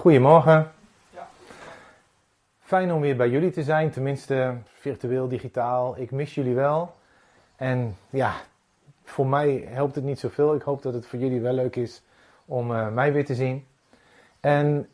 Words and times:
Goedemorgen. 0.00 0.72
Fijn 2.60 2.92
om 2.92 3.00
weer 3.00 3.16
bij 3.16 3.28
jullie 3.28 3.50
te 3.50 3.62
zijn, 3.62 3.90
tenminste 3.90 4.54
virtueel, 4.64 5.28
digitaal. 5.28 5.98
Ik 5.98 6.10
mis 6.10 6.34
jullie 6.34 6.54
wel. 6.54 6.94
En 7.56 7.96
ja, 8.10 8.34
voor 9.04 9.26
mij 9.26 9.68
helpt 9.68 9.94
het 9.94 10.04
niet 10.04 10.18
zoveel. 10.18 10.54
Ik 10.54 10.62
hoop 10.62 10.82
dat 10.82 10.94
het 10.94 11.06
voor 11.06 11.18
jullie 11.18 11.40
wel 11.40 11.52
leuk 11.52 11.76
is 11.76 12.02
om 12.44 12.70
uh, 12.70 12.88
mij 12.88 13.12
weer 13.12 13.24
te 13.24 13.34
zien. 13.34 13.66
En 14.40 14.88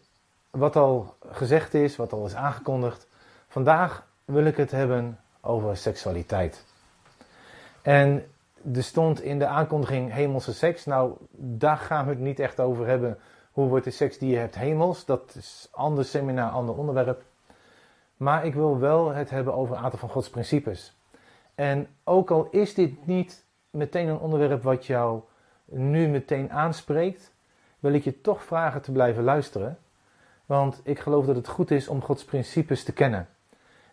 wat 0.51 0.77
al 0.77 1.15
gezegd 1.31 1.75
is, 1.75 1.97
wat 1.97 2.13
al 2.13 2.27
is 2.27 2.35
aangekondigd, 2.35 3.07
vandaag 3.49 4.07
wil 4.25 4.45
ik 4.45 4.57
het 4.57 4.71
hebben 4.71 5.19
over 5.41 5.77
seksualiteit. 5.77 6.65
En 7.83 8.31
er 8.75 8.83
stond 8.83 9.23
in 9.23 9.39
de 9.39 9.47
aankondiging 9.47 10.13
hemelse 10.13 10.55
seks. 10.55 10.85
Nou, 10.85 11.13
daar 11.31 11.79
gaan 11.79 12.05
we 12.05 12.11
het 12.11 12.21
niet 12.21 12.39
echt 12.39 12.61
over 12.61 12.87
hebben. 12.87 13.19
Hoe 13.57 13.69
wordt 13.69 13.85
de 13.85 13.91
seks 13.91 14.19
die 14.19 14.31
je 14.31 14.37
hebt 14.37 14.55
hemels? 14.55 15.05
Dat 15.05 15.35
is 15.35 15.69
ander 15.71 16.05
seminar, 16.05 16.51
ander 16.51 16.77
onderwerp. 16.77 17.23
Maar 18.17 18.45
ik 18.47 18.55
wil 18.55 18.79
wel 18.79 19.13
het 19.13 19.31
hebben 19.31 19.55
over 19.55 19.77
een 19.77 19.83
aantal 19.83 19.99
van 19.99 20.09
Gods 20.09 20.31
principes. 20.31 20.97
En 21.55 21.89
ook 22.05 22.31
al 22.31 22.49
is 22.51 22.75
dit 22.75 23.07
niet 23.07 23.45
meteen 23.71 24.09
een 24.09 24.19
onderwerp 24.19 24.63
wat 24.63 24.87
jou 24.87 25.21
nu 25.65 26.09
meteen 26.09 26.53
aanspreekt, 26.53 27.33
wil 27.79 27.93
ik 27.93 28.05
je 28.05 28.21
toch 28.21 28.43
vragen 28.43 28.83
te 28.83 28.93
blijven 28.93 29.25
luisteren. 29.25 29.79
Want 30.47 30.81
ik 30.85 30.99
geloof 30.99 31.27
dat 31.27 31.37
het 31.37 31.49
goed 31.49 31.71
is 31.71 31.89
om 31.89 32.03
Gods 32.03 32.25
principes 32.25 32.85
te 32.85 32.93
kennen. 32.93 33.29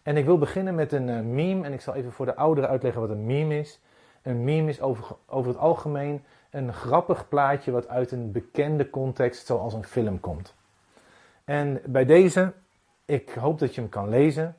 En 0.01 0.17
ik 0.17 0.25
wil 0.25 0.37
beginnen 0.37 0.75
met 0.75 0.91
een 0.91 1.07
uh, 1.07 1.19
meme. 1.19 1.65
En 1.65 1.73
ik 1.73 1.81
zal 1.81 1.93
even 1.93 2.11
voor 2.11 2.25
de 2.25 2.35
ouderen 2.35 2.69
uitleggen 2.69 3.01
wat 3.01 3.09
een 3.09 3.25
meme 3.25 3.59
is. 3.59 3.79
Een 4.21 4.43
meme 4.43 4.69
is 4.69 4.81
over, 4.81 5.15
over 5.25 5.51
het 5.51 5.59
algemeen 5.59 6.23
een 6.53 6.73
grappig 6.73 7.27
plaatje 7.27 7.71
wat 7.71 7.87
uit 7.87 8.11
een 8.11 8.31
bekende 8.31 8.89
context, 8.89 9.45
zoals 9.45 9.73
een 9.73 9.83
film, 9.83 10.19
komt. 10.19 10.55
En 11.43 11.81
bij 11.85 12.05
deze, 12.05 12.53
ik 13.05 13.29
hoop 13.29 13.59
dat 13.59 13.75
je 13.75 13.81
hem 13.81 13.89
kan 13.89 14.09
lezen. 14.09 14.55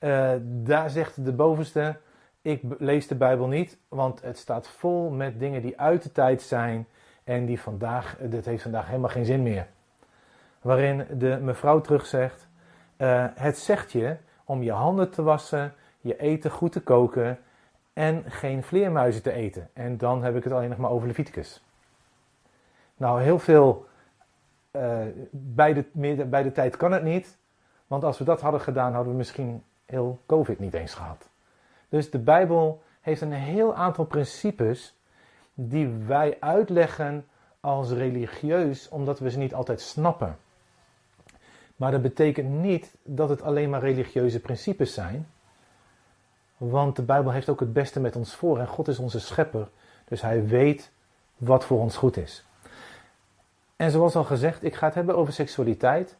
Uh, 0.00 0.32
daar 0.42 0.90
zegt 0.90 1.24
de 1.24 1.32
bovenste: 1.32 1.96
Ik 2.42 2.62
lees 2.78 3.06
de 3.06 3.14
Bijbel 3.14 3.46
niet, 3.46 3.78
want 3.88 4.22
het 4.22 4.38
staat 4.38 4.68
vol 4.68 5.10
met 5.10 5.38
dingen 5.38 5.62
die 5.62 5.80
uit 5.80 6.02
de 6.02 6.12
tijd 6.12 6.42
zijn 6.42 6.86
en 7.24 7.46
die 7.46 7.60
vandaag, 7.60 8.16
dit 8.20 8.44
heeft 8.44 8.62
vandaag 8.62 8.86
helemaal 8.86 9.10
geen 9.10 9.24
zin 9.24 9.42
meer. 9.42 9.66
Waarin 10.60 11.06
de 11.18 11.38
mevrouw 11.42 11.80
terugzegt: 11.80 12.48
uh, 12.96 13.24
Het 13.34 13.58
zegt 13.58 13.92
je 13.92 14.16
om 14.44 14.62
je 14.62 14.72
handen 14.72 15.10
te 15.10 15.22
wassen, 15.22 15.74
je 16.00 16.16
eten 16.16 16.50
goed 16.50 16.72
te 16.72 16.80
koken 16.80 17.38
en 17.98 18.24
geen 18.26 18.62
vleermuizen 18.62 19.22
te 19.22 19.32
eten. 19.32 19.70
En 19.72 19.96
dan 19.96 20.22
heb 20.22 20.36
ik 20.36 20.44
het 20.44 20.52
alleen 20.52 20.68
nog 20.68 20.78
maar 20.78 20.90
over 20.90 21.06
Leviticus. 21.06 21.62
Nou, 22.96 23.22
heel 23.22 23.38
veel 23.38 23.86
uh, 24.72 24.98
bij, 25.30 25.72
de, 25.72 25.84
bij 26.24 26.42
de 26.42 26.52
tijd 26.52 26.76
kan 26.76 26.92
het 26.92 27.02
niet. 27.02 27.36
Want 27.86 28.04
als 28.04 28.18
we 28.18 28.24
dat 28.24 28.40
hadden 28.40 28.60
gedaan, 28.60 28.92
hadden 28.92 29.12
we 29.12 29.18
misschien 29.18 29.62
heel 29.86 30.18
COVID 30.26 30.58
niet 30.58 30.74
eens 30.74 30.94
gehad. 30.94 31.28
Dus 31.88 32.10
de 32.10 32.18
Bijbel 32.18 32.82
heeft 33.00 33.20
een 33.20 33.32
heel 33.32 33.74
aantal 33.74 34.04
principes 34.04 34.94
die 35.54 35.88
wij 35.88 36.36
uitleggen 36.40 37.26
als 37.60 37.90
religieus, 37.90 38.88
omdat 38.88 39.18
we 39.18 39.30
ze 39.30 39.38
niet 39.38 39.54
altijd 39.54 39.80
snappen. 39.80 40.36
Maar 41.76 41.90
dat 41.90 42.02
betekent 42.02 42.48
niet 42.48 42.94
dat 43.02 43.28
het 43.28 43.42
alleen 43.42 43.70
maar 43.70 43.80
religieuze 43.80 44.40
principes 44.40 44.94
zijn. 44.94 45.26
Want 46.58 46.96
de 46.96 47.02
Bijbel 47.02 47.32
heeft 47.32 47.48
ook 47.48 47.60
het 47.60 47.72
beste 47.72 48.00
met 48.00 48.16
ons 48.16 48.34
voor 48.34 48.58
en 48.58 48.66
God 48.66 48.88
is 48.88 48.98
onze 48.98 49.20
schepper. 49.20 49.68
Dus 50.04 50.20
hij 50.20 50.46
weet 50.46 50.90
wat 51.36 51.64
voor 51.64 51.80
ons 51.80 51.96
goed 51.96 52.16
is. 52.16 52.44
En 53.76 53.90
zoals 53.90 54.16
al 54.16 54.24
gezegd, 54.24 54.64
ik 54.64 54.74
ga 54.74 54.86
het 54.86 54.94
hebben 54.94 55.16
over 55.16 55.32
seksualiteit. 55.32 56.16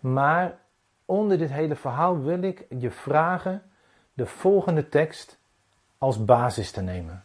Maar 0.00 0.58
onder 1.04 1.38
dit 1.38 1.50
hele 1.50 1.76
verhaal 1.76 2.22
wil 2.22 2.42
ik 2.42 2.66
je 2.78 2.90
vragen 2.90 3.62
de 4.14 4.26
volgende 4.26 4.88
tekst 4.88 5.38
als 5.98 6.24
basis 6.24 6.70
te 6.70 6.80
nemen. 6.80 7.22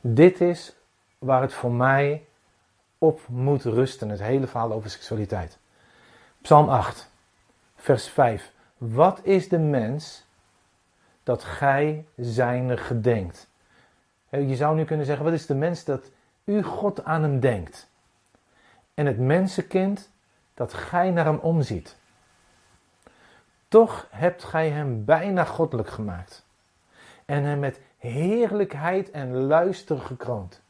Dit 0.00 0.40
is 0.40 0.76
waar 1.18 1.42
het 1.42 1.52
voor 1.52 1.72
mij 1.72 2.26
op 2.98 3.20
moet 3.28 3.64
rusten, 3.64 4.08
het 4.08 4.20
hele 4.20 4.46
verhaal 4.46 4.72
over 4.72 4.90
seksualiteit. 4.90 5.58
Psalm 6.42 6.68
8, 6.68 7.10
vers 7.76 8.08
5. 8.08 8.52
Wat 8.76 9.20
is 9.22 9.48
de 9.48 9.58
mens 9.58 10.25
dat 11.26 11.44
gij 11.44 12.06
zijne 12.16 12.76
gedenkt? 12.76 13.48
Je 14.28 14.56
zou 14.56 14.76
nu 14.76 14.84
kunnen 14.84 15.06
zeggen, 15.06 15.24
wat 15.24 15.34
is 15.34 15.46
de 15.46 15.54
mens 15.54 15.84
dat 15.84 16.10
u 16.44 16.62
God 16.62 17.04
aan 17.04 17.22
hem 17.22 17.40
denkt? 17.40 17.88
En 18.94 19.06
het 19.06 19.18
mensenkind 19.18 20.10
dat 20.54 20.72
gij 20.72 21.10
naar 21.10 21.24
hem 21.24 21.38
omziet. 21.38 21.96
Toch 23.68 24.06
hebt 24.10 24.44
gij 24.44 24.70
hem 24.70 25.04
bijna 25.04 25.44
goddelijk 25.44 25.88
gemaakt. 25.88 26.44
En 27.24 27.42
hem 27.42 27.58
met 27.58 27.80
heerlijkheid 27.98 29.10
en 29.10 29.36
luister 29.36 29.98
gekroond. 29.98 30.62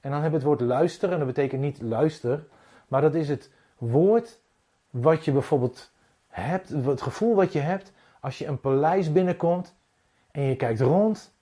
En 0.00 0.10
dan 0.10 0.22
we 0.22 0.28
het 0.28 0.42
woord 0.42 0.60
luisteren, 0.60 1.12
en 1.12 1.18
dat 1.18 1.34
betekent 1.34 1.60
niet 1.60 1.82
luister, 1.82 2.44
maar 2.88 3.00
dat 3.00 3.14
is 3.14 3.28
het 3.28 3.50
woord 3.78 4.38
wat 4.90 5.24
je 5.24 5.32
bijvoorbeeld 5.32 5.90
hebt, 6.28 6.68
het 6.68 7.02
gevoel 7.02 7.34
wat 7.34 7.52
je 7.52 7.60
hebt 7.60 7.92
als 8.20 8.38
je 8.38 8.46
een 8.46 8.60
paleis 8.60 9.12
binnenkomt 9.12 9.74
en 10.30 10.42
je 10.42 10.56
kijkt 10.56 10.80
rond 10.80 11.32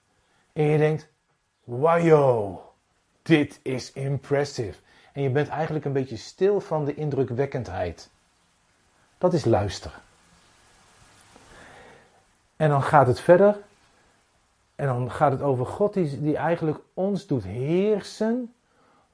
en 0.53 0.64
je 0.64 0.78
denkt, 0.78 1.09
wow, 1.64 2.59
dit 3.22 3.60
is 3.62 3.92
impressive. 3.92 4.78
En 5.12 5.22
je 5.22 5.31
bent 5.31 5.48
eigenlijk 5.48 5.84
een 5.84 5.92
beetje 5.92 6.16
stil 6.16 6.60
van 6.60 6.84
de 6.84 6.94
indrukwekkendheid. 6.94 8.10
Dat 9.19 9.32
is 9.34 9.44
luisteren. 9.44 9.98
En 12.56 12.69
dan 12.69 12.82
gaat 12.82 13.06
het 13.06 13.20
verder. 13.20 13.58
En 14.75 14.87
dan 14.87 15.10
gaat 15.10 15.32
het 15.32 15.43
over 15.43 15.66
God 15.66 15.94
die, 15.94 16.22
die 16.22 16.37
eigenlijk 16.37 16.78
ons 16.94 17.26
doet 17.26 17.44
heersen 17.44 18.54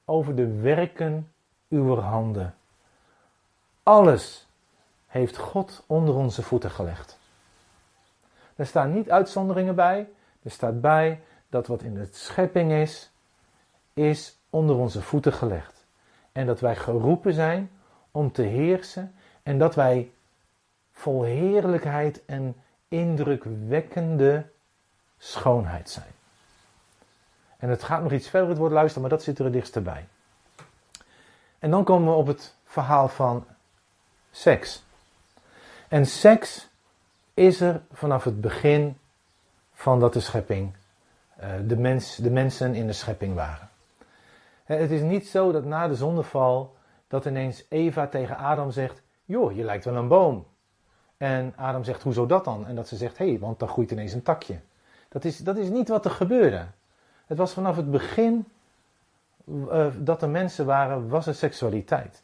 over 0.05 0.35
de 0.35 0.47
werken 0.47 1.31
uw 1.69 1.95
handen. 1.95 2.55
Alles 3.83 4.47
heeft 5.07 5.37
God 5.37 5.83
onder 5.85 6.15
onze 6.15 6.43
voeten 6.43 6.71
gelegd. 6.71 7.17
Er 8.55 8.65
staan 8.65 8.93
niet 8.93 9.11
uitzonderingen 9.11 9.75
bij. 9.75 10.09
Er 10.43 10.51
staat 10.51 10.81
bij 10.81 11.21
dat 11.49 11.67
wat 11.67 11.81
in 11.81 11.93
de 11.93 12.07
schepping 12.11 12.71
is, 12.71 13.11
is 13.93 14.37
onder 14.49 14.75
onze 14.75 15.01
voeten 15.01 15.33
gelegd. 15.33 15.85
En 16.31 16.45
dat 16.45 16.59
wij 16.59 16.75
geroepen 16.75 17.33
zijn 17.33 17.71
om 18.11 18.31
te 18.31 18.41
heersen 18.41 19.15
en 19.43 19.57
dat 19.57 19.75
wij 19.75 20.11
vol 20.91 21.23
heerlijkheid 21.23 22.25
en 22.25 22.55
indrukwekkende 22.87 24.45
schoonheid 25.17 25.89
zijn. 25.89 26.11
En 27.57 27.69
het 27.69 27.83
gaat 27.83 28.03
nog 28.03 28.11
iets 28.11 28.29
verder 28.29 28.49
het 28.49 28.57
woord 28.57 28.71
luisteren, 28.71 29.01
maar 29.01 29.17
dat 29.17 29.23
zit 29.23 29.37
er 29.37 29.43
het 29.43 29.53
dichtst 29.53 29.83
bij. 29.83 30.07
En 31.59 31.71
dan 31.71 31.83
komen 31.83 32.09
we 32.09 32.17
op 32.17 32.27
het 32.27 32.55
verhaal 32.63 33.07
van 33.07 33.45
seks. 34.31 34.83
En 35.87 36.05
seks 36.05 36.69
is 37.33 37.61
er 37.61 37.81
vanaf 37.91 38.23
het 38.23 38.41
begin 38.41 38.97
van 39.73 39.99
dat 39.99 40.13
de 40.13 40.19
schepping, 40.19 40.73
eh, 41.35 41.49
de, 41.65 41.77
mens, 41.77 42.15
de 42.15 42.31
mensen 42.31 42.75
in 42.75 42.87
de 42.87 42.93
schepping 42.93 43.35
waren. 43.35 43.69
Het 44.63 44.91
is 44.91 45.01
niet 45.01 45.27
zo 45.27 45.51
dat 45.51 45.65
na 45.65 45.87
de 45.87 45.95
zondeval 45.95 46.75
dat 47.07 47.25
ineens 47.25 47.65
Eva 47.69 48.07
tegen 48.07 48.37
Adam 48.37 48.71
zegt: 48.71 49.01
Joh, 49.25 49.55
je 49.55 49.63
lijkt 49.63 49.85
wel 49.85 49.95
een 49.95 50.07
boom. 50.07 50.45
En 51.17 51.53
Adam 51.55 51.83
zegt: 51.83 52.03
Hoezo 52.03 52.25
dat 52.25 52.45
dan? 52.45 52.67
En 52.67 52.75
dat 52.75 52.87
ze 52.87 52.95
zegt: 52.95 53.17
Hé, 53.17 53.29
hey, 53.29 53.39
want 53.39 53.59
dan 53.59 53.67
groeit 53.67 53.91
ineens 53.91 54.13
een 54.13 54.23
takje. 54.23 54.59
Dat 55.09 55.25
is, 55.25 55.37
dat 55.37 55.57
is 55.57 55.69
niet 55.69 55.87
wat 55.87 56.05
er 56.05 56.11
gebeurde. 56.11 56.65
Het 57.25 57.37
was 57.37 57.53
vanaf 57.53 57.75
het 57.75 57.91
begin 57.91 58.45
uh, 59.45 59.87
dat 59.97 60.21
er 60.21 60.29
mensen 60.29 60.65
waren, 60.65 61.09
was 61.09 61.27
er 61.27 61.35
seksualiteit. 61.35 62.23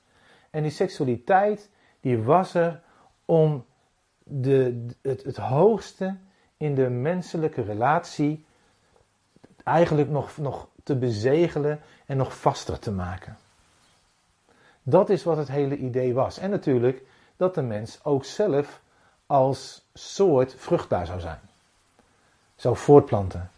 En 0.50 0.62
die 0.62 0.72
seksualiteit, 0.72 1.70
die 2.00 2.24
was 2.24 2.54
er 2.54 2.82
om 3.26 3.66
de, 4.30 4.86
het, 5.02 5.24
het 5.24 5.38
hoogste 5.38 6.18
in 6.58 6.76
de 6.76 6.90
menselijke 6.90 7.62
relatie 7.62 8.46
eigenlijk 9.64 10.10
nog, 10.10 10.38
nog 10.38 10.68
te 10.84 10.96
bezegelen 10.96 11.80
en 12.06 12.18
nog 12.18 12.38
vaster 12.38 12.80
te 12.80 12.92
maken. 12.92 13.38
Dat 14.84 15.10
is 15.10 15.24
wat 15.24 15.38
het 15.38 15.48
hele 15.48 15.78
idee 15.78 16.14
was. 16.14 16.38
En 16.38 16.50
natuurlijk 16.50 17.02
dat 17.38 17.56
de 17.56 17.62
mens 17.62 18.00
ook 18.04 18.26
zelf 18.26 18.82
als 19.26 19.86
soort 19.94 20.56
vruchtbaar 20.58 21.06
zou 21.06 21.20
zijn. 21.20 21.40
Zou 22.56 22.78
voortplanten. 22.78 23.52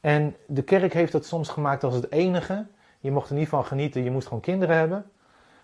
En 0.00 0.36
de 0.46 0.62
kerk 0.62 0.92
heeft 0.92 1.12
dat 1.12 1.26
soms 1.26 1.48
gemaakt 1.48 1.84
als 1.84 1.94
het 1.94 2.10
enige. 2.10 2.66
Je 3.00 3.10
mocht 3.10 3.28
er 3.28 3.36
niet 3.36 3.48
van 3.48 3.64
genieten, 3.64 4.02
je 4.02 4.10
moest 4.10 4.26
gewoon 4.26 4.42
kinderen 4.42 4.76
hebben. 4.76 5.10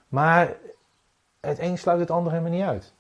Maar 0.09 0.55
het 1.41 1.59
een 1.59 1.79
sluit 1.79 2.01
het 2.01 2.11
ander 2.11 2.33
helemaal 2.33 2.53
niet 2.53 2.67
uit. 2.67 2.93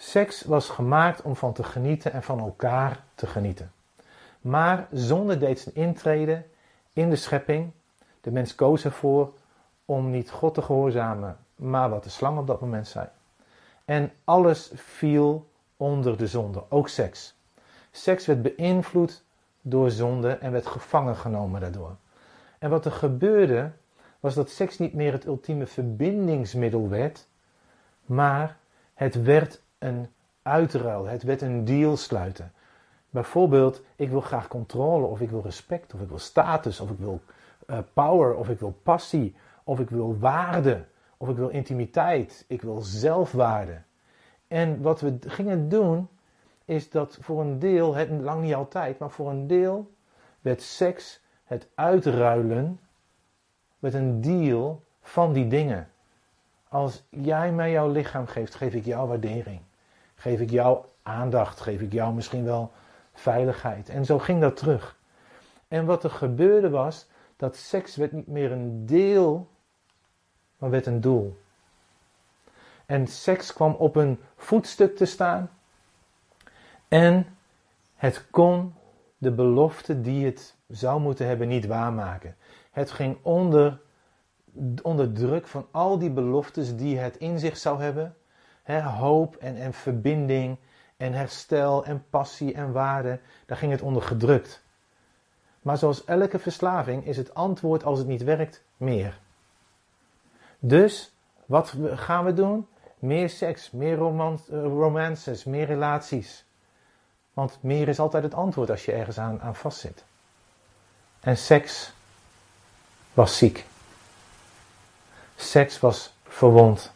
Seks 0.00 0.42
was 0.42 0.68
gemaakt 0.68 1.22
om 1.22 1.36
van 1.36 1.52
te 1.52 1.64
genieten 1.64 2.12
en 2.12 2.22
van 2.22 2.38
elkaar 2.38 3.04
te 3.14 3.26
genieten. 3.26 3.72
Maar 4.40 4.86
zonde 4.92 5.38
deed 5.38 5.60
zijn 5.60 5.74
intrede 5.74 6.44
in 6.92 7.10
de 7.10 7.16
schepping. 7.16 7.70
De 8.20 8.30
mens 8.30 8.54
koos 8.54 8.84
ervoor 8.84 9.32
om 9.84 10.10
niet 10.10 10.30
God 10.30 10.54
te 10.54 10.62
gehoorzamen, 10.62 11.36
maar 11.54 11.90
wat 11.90 12.04
de 12.04 12.10
slang 12.10 12.38
op 12.38 12.46
dat 12.46 12.60
moment 12.60 12.88
zei. 12.88 13.08
En 13.84 14.12
alles 14.24 14.70
viel 14.74 15.50
onder 15.76 16.16
de 16.16 16.26
zonde, 16.26 16.62
ook 16.68 16.88
seks. 16.88 17.34
Seks 17.90 18.26
werd 18.26 18.42
beïnvloed 18.42 19.22
door 19.60 19.90
zonde 19.90 20.30
en 20.32 20.52
werd 20.52 20.66
gevangen 20.66 21.16
genomen 21.16 21.60
daardoor. 21.60 21.96
En 22.58 22.70
wat 22.70 22.84
er 22.84 22.92
gebeurde, 22.92 23.70
was 24.20 24.34
dat 24.34 24.50
seks 24.50 24.78
niet 24.78 24.94
meer 24.94 25.12
het 25.12 25.26
ultieme 25.26 25.66
verbindingsmiddel 25.66 26.88
werd, 26.88 27.26
maar 28.04 28.56
het 28.94 29.22
werd 29.22 29.60
een 29.78 30.08
uitruil, 30.42 31.06
het 31.06 31.22
werd 31.22 31.42
een 31.42 31.64
deal 31.64 31.96
sluiten. 31.96 32.52
Bijvoorbeeld, 33.10 33.82
ik 33.96 34.10
wil 34.10 34.20
graag 34.20 34.48
controle, 34.48 35.06
of 35.06 35.20
ik 35.20 35.30
wil 35.30 35.42
respect, 35.42 35.94
of 35.94 36.00
ik 36.00 36.08
wil 36.08 36.18
status, 36.18 36.80
of 36.80 36.90
ik 36.90 36.98
wil 36.98 37.20
uh, 37.66 37.78
power, 37.92 38.34
of 38.34 38.48
ik 38.48 38.58
wil 38.58 38.78
passie, 38.82 39.36
of 39.64 39.80
ik 39.80 39.90
wil 39.90 40.18
waarde, 40.18 40.84
of 41.16 41.28
ik 41.28 41.36
wil 41.36 41.48
intimiteit, 41.48 42.44
ik 42.48 42.62
wil 42.62 42.80
zelfwaarde. 42.80 43.82
En 44.48 44.82
wat 44.82 45.00
we 45.00 45.16
gingen 45.20 45.68
doen, 45.68 46.08
is 46.64 46.90
dat 46.90 47.18
voor 47.20 47.40
een 47.40 47.58
deel, 47.58 47.94
het, 47.94 48.10
lang 48.10 48.42
niet 48.42 48.54
altijd, 48.54 48.98
maar 48.98 49.10
voor 49.10 49.30
een 49.30 49.46
deel 49.46 49.90
werd 50.40 50.62
seks 50.62 51.20
het 51.44 51.68
uitruilen 51.74 52.80
met 53.78 53.94
een 53.94 54.20
deal 54.20 54.82
van 55.00 55.32
die 55.32 55.48
dingen. 55.48 55.88
Als 56.68 57.04
jij 57.10 57.52
mij 57.52 57.70
jouw 57.70 57.90
lichaam 57.90 58.26
geeft, 58.26 58.54
geef 58.54 58.74
ik 58.74 58.84
jou 58.84 59.08
waardering. 59.08 59.60
Geef 60.18 60.40
ik 60.40 60.50
jou 60.50 60.84
aandacht, 61.02 61.60
geef 61.60 61.80
ik 61.80 61.92
jou 61.92 62.14
misschien 62.14 62.44
wel 62.44 62.72
veiligheid. 63.14 63.88
En 63.88 64.04
zo 64.04 64.18
ging 64.18 64.40
dat 64.40 64.56
terug. 64.56 64.96
En 65.68 65.86
wat 65.86 66.04
er 66.04 66.10
gebeurde 66.10 66.70
was 66.70 67.08
dat 67.36 67.56
seks 67.56 67.96
werd 67.96 68.12
niet 68.12 68.26
meer 68.26 68.52
een 68.52 68.86
deel, 68.86 69.48
maar 70.58 70.70
werd 70.70 70.86
een 70.86 71.00
doel. 71.00 71.38
En 72.86 73.06
seks 73.06 73.52
kwam 73.52 73.72
op 73.72 73.96
een 73.96 74.20
voetstuk 74.36 74.96
te 74.96 75.04
staan. 75.04 75.50
En 76.88 77.26
het 77.94 78.30
kon 78.30 78.74
de 79.18 79.32
belofte 79.32 80.00
die 80.00 80.26
het 80.26 80.56
zou 80.68 81.00
moeten 81.00 81.26
hebben 81.26 81.48
niet 81.48 81.66
waarmaken. 81.66 82.36
Het 82.70 82.90
ging 82.90 83.18
onder, 83.22 83.80
onder 84.82 85.12
druk 85.12 85.46
van 85.46 85.66
al 85.70 85.98
die 85.98 86.10
beloftes 86.10 86.76
die 86.76 86.98
het 86.98 87.16
in 87.16 87.38
zich 87.38 87.56
zou 87.56 87.82
hebben. 87.82 88.16
Hoop 88.76 89.36
en, 89.36 89.56
en 89.56 89.72
verbinding 89.72 90.56
en 90.96 91.12
herstel 91.12 91.84
en 91.84 92.04
passie 92.10 92.54
en 92.54 92.72
waarde. 92.72 93.20
Daar 93.46 93.56
ging 93.56 93.72
het 93.72 93.82
onder 93.82 94.02
gedrukt. 94.02 94.62
Maar 95.62 95.78
zoals 95.78 96.04
elke 96.04 96.38
verslaving 96.38 97.06
is 97.06 97.16
het 97.16 97.34
antwoord 97.34 97.84
als 97.84 97.98
het 97.98 98.08
niet 98.08 98.22
werkt 98.22 98.62
meer. 98.76 99.18
Dus 100.58 101.12
wat 101.46 101.74
gaan 101.94 102.24
we 102.24 102.34
doen? 102.34 102.66
Meer 102.98 103.30
seks, 103.30 103.70
meer 103.70 103.92
eh, 103.92 104.02
romances, 104.62 105.44
meer 105.44 105.66
relaties. 105.66 106.44
Want 107.32 107.58
meer 107.60 107.88
is 107.88 107.98
altijd 107.98 108.22
het 108.22 108.34
antwoord 108.34 108.70
als 108.70 108.84
je 108.84 108.92
ergens 108.92 109.18
aan, 109.18 109.40
aan 109.40 109.54
vastzit. 109.54 110.04
En 111.20 111.36
seks 111.36 111.92
was 113.14 113.38
ziek. 113.38 113.66
Seks 115.36 115.80
was 115.80 116.14
verwond. 116.22 116.92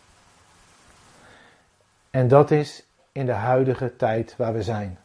En 2.13 2.29
dat 2.29 2.51
is 2.51 2.87
in 3.13 3.27
de 3.27 3.33
huidige 3.33 3.97
tijd 3.97 4.35
waar 4.37 4.53
we 4.53 4.63
zijn. 4.63 4.99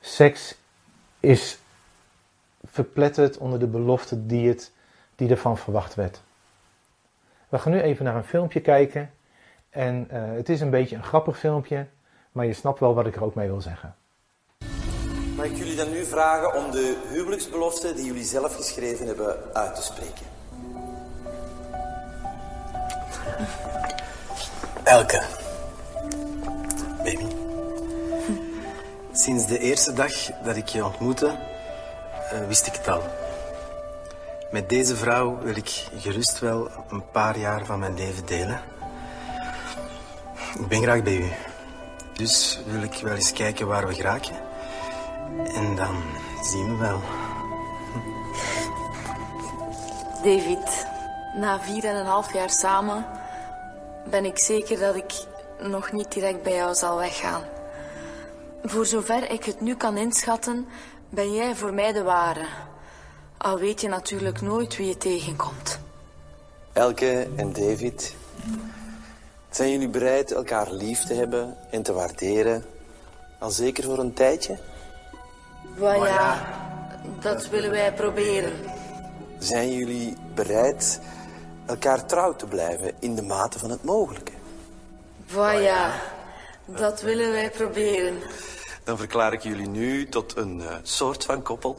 Seks 0.00 0.54
is 1.20 1.58
verpletterd 2.64 3.38
onder 3.38 3.58
de 3.58 3.66
belofte 3.66 4.26
die, 4.26 4.48
het, 4.48 4.72
die 5.16 5.30
ervan 5.30 5.58
verwacht 5.58 5.94
werd. 5.94 6.20
We 7.48 7.58
gaan 7.58 7.72
nu 7.72 7.80
even 7.80 8.04
naar 8.04 8.16
een 8.16 8.24
filmpje 8.24 8.60
kijken. 8.60 9.10
En 9.70 10.08
uh, 10.12 10.22
het 10.36 10.48
is 10.48 10.60
een 10.60 10.70
beetje 10.70 10.96
een 10.96 11.04
grappig 11.04 11.38
filmpje, 11.38 11.86
maar 12.32 12.46
je 12.46 12.52
snapt 12.52 12.80
wel 12.80 12.94
wat 12.94 13.06
ik 13.06 13.16
er 13.16 13.24
ook 13.24 13.34
mee 13.34 13.48
wil 13.48 13.60
zeggen. 13.60 13.94
Mag 15.36 15.44
ik 15.44 15.56
jullie 15.56 15.76
dan 15.76 15.90
nu 15.90 16.04
vragen 16.04 16.64
om 16.64 16.70
de 16.70 17.08
huwelijksbelofte 17.12 17.94
die 17.94 18.04
jullie 18.04 18.24
zelf 18.24 18.56
geschreven 18.56 19.06
hebben 19.06 19.54
uit 19.54 19.74
te 19.74 19.82
spreken? 19.82 20.26
Elke. 24.84 25.39
Sinds 29.20 29.46
de 29.46 29.58
eerste 29.58 29.92
dag 29.92 30.12
dat 30.44 30.56
ik 30.56 30.68
je 30.68 30.84
ontmoette, 30.84 31.26
uh, 32.32 32.46
wist 32.46 32.66
ik 32.66 32.72
het 32.72 32.88
al. 32.88 33.02
Met 34.50 34.68
deze 34.68 34.96
vrouw 34.96 35.38
wil 35.42 35.56
ik 35.56 35.86
gerust 35.96 36.38
wel 36.38 36.68
een 36.90 37.10
paar 37.10 37.38
jaar 37.38 37.66
van 37.66 37.78
mijn 37.78 37.94
leven 37.94 38.26
delen. 38.26 38.60
Ik 40.58 40.68
ben 40.68 40.82
graag 40.82 41.02
bij 41.02 41.16
u. 41.16 41.32
Dus 42.12 42.60
wil 42.66 42.82
ik 42.82 42.94
wel 42.94 43.14
eens 43.14 43.32
kijken 43.32 43.66
waar 43.66 43.86
we 43.86 43.94
geraken. 43.94 44.34
En 45.54 45.76
dan 45.76 46.02
zien 46.42 46.70
we 46.70 46.76
wel. 46.76 47.00
David, 50.22 50.86
na 51.36 51.60
vier 51.60 51.84
en 51.84 51.96
een 51.96 52.06
half 52.06 52.32
jaar 52.32 52.50
samen 52.50 53.06
ben 54.10 54.24
ik 54.24 54.38
zeker 54.38 54.78
dat 54.78 54.94
ik 54.94 55.12
nog 55.58 55.92
niet 55.92 56.12
direct 56.12 56.42
bij 56.42 56.54
jou 56.54 56.74
zal 56.74 56.96
weggaan. 56.96 57.42
Voor 58.62 58.86
zover 58.86 59.30
ik 59.30 59.44
het 59.44 59.60
nu 59.60 59.74
kan 59.74 59.96
inschatten, 59.96 60.66
ben 61.08 61.34
jij 61.34 61.54
voor 61.54 61.74
mij 61.74 61.92
de 61.92 62.02
ware. 62.02 62.46
Al 63.36 63.58
weet 63.58 63.80
je 63.80 63.88
natuurlijk 63.88 64.40
nooit 64.40 64.76
wie 64.76 64.86
je 64.86 64.96
tegenkomt. 64.96 65.80
Elke 66.72 67.28
en 67.36 67.52
David, 67.52 68.14
zijn 69.50 69.70
jullie 69.70 69.88
bereid 69.88 70.32
elkaar 70.32 70.72
lief 70.72 71.04
te 71.04 71.14
hebben 71.14 71.56
en 71.70 71.82
te 71.82 71.92
waarderen? 71.92 72.64
Al 73.38 73.50
zeker 73.50 73.84
voor 73.84 73.98
een 73.98 74.12
tijdje? 74.12 74.58
Well, 75.76 75.98
ja, 75.98 76.46
dat 77.20 77.48
willen 77.48 77.70
wij 77.70 77.92
proberen. 77.92 78.52
Zijn 79.38 79.72
jullie 79.72 80.16
bereid 80.34 81.00
elkaar 81.66 82.06
trouw 82.06 82.36
te 82.36 82.46
blijven 82.46 82.92
in 82.98 83.14
de 83.14 83.22
mate 83.22 83.58
van 83.58 83.70
het 83.70 83.84
mogelijke? 83.84 84.32
Well, 85.26 85.62
ja, 85.62 85.92
dat 86.76 87.00
willen 87.00 87.32
wij 87.32 87.50
proberen. 87.50 88.18
Dan 88.84 88.98
verklaar 88.98 89.32
ik 89.32 89.40
jullie 89.40 89.68
nu 89.68 90.08
tot 90.08 90.36
een 90.36 90.58
uh, 90.58 90.74
soort 90.82 91.24
van 91.24 91.42
koppel. 91.42 91.76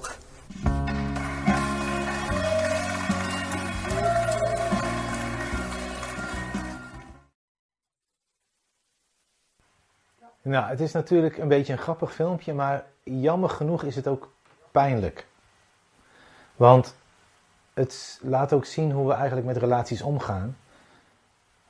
Nou, 10.42 10.70
het 10.70 10.80
is 10.80 10.92
natuurlijk 10.92 11.38
een 11.38 11.48
beetje 11.48 11.74
een 11.74 11.80
grappig 11.80 12.14
filmpje, 12.14 12.54
maar 12.54 12.86
jammer 13.04 13.50
genoeg 13.50 13.84
is 13.84 13.96
het 13.96 14.08
ook 14.08 14.32
pijnlijk. 14.72 15.26
Want 16.56 16.96
het 17.74 18.20
laat 18.22 18.54
ook 18.54 18.66
zien 18.66 18.92
hoe 18.92 19.08
we 19.08 19.14
eigenlijk 19.14 19.48
met 19.48 19.58
relaties 19.58 20.02
omgaan. 20.02 20.58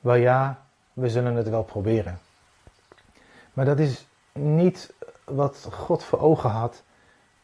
Wel 0.00 0.14
ja, 0.14 0.62
we 0.92 1.10
zullen 1.10 1.34
het 1.34 1.48
wel 1.48 1.62
proberen. 1.62 2.20
Maar 3.52 3.64
dat 3.64 3.78
is 3.78 4.06
niet 4.32 4.94
wat 5.24 5.68
God 5.72 6.04
voor 6.04 6.18
ogen 6.18 6.50
had 6.50 6.82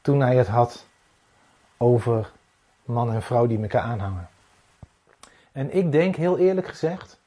toen 0.00 0.20
hij 0.20 0.36
het 0.36 0.46
had 0.46 0.86
over 1.76 2.30
man 2.84 3.12
en 3.12 3.22
vrouw 3.22 3.46
die 3.46 3.60
elkaar 3.60 3.82
aanhangen. 3.82 4.28
En 5.52 5.74
ik 5.74 5.92
denk 5.92 6.16
heel 6.16 6.38
eerlijk 6.38 6.66
gezegd 6.66 7.20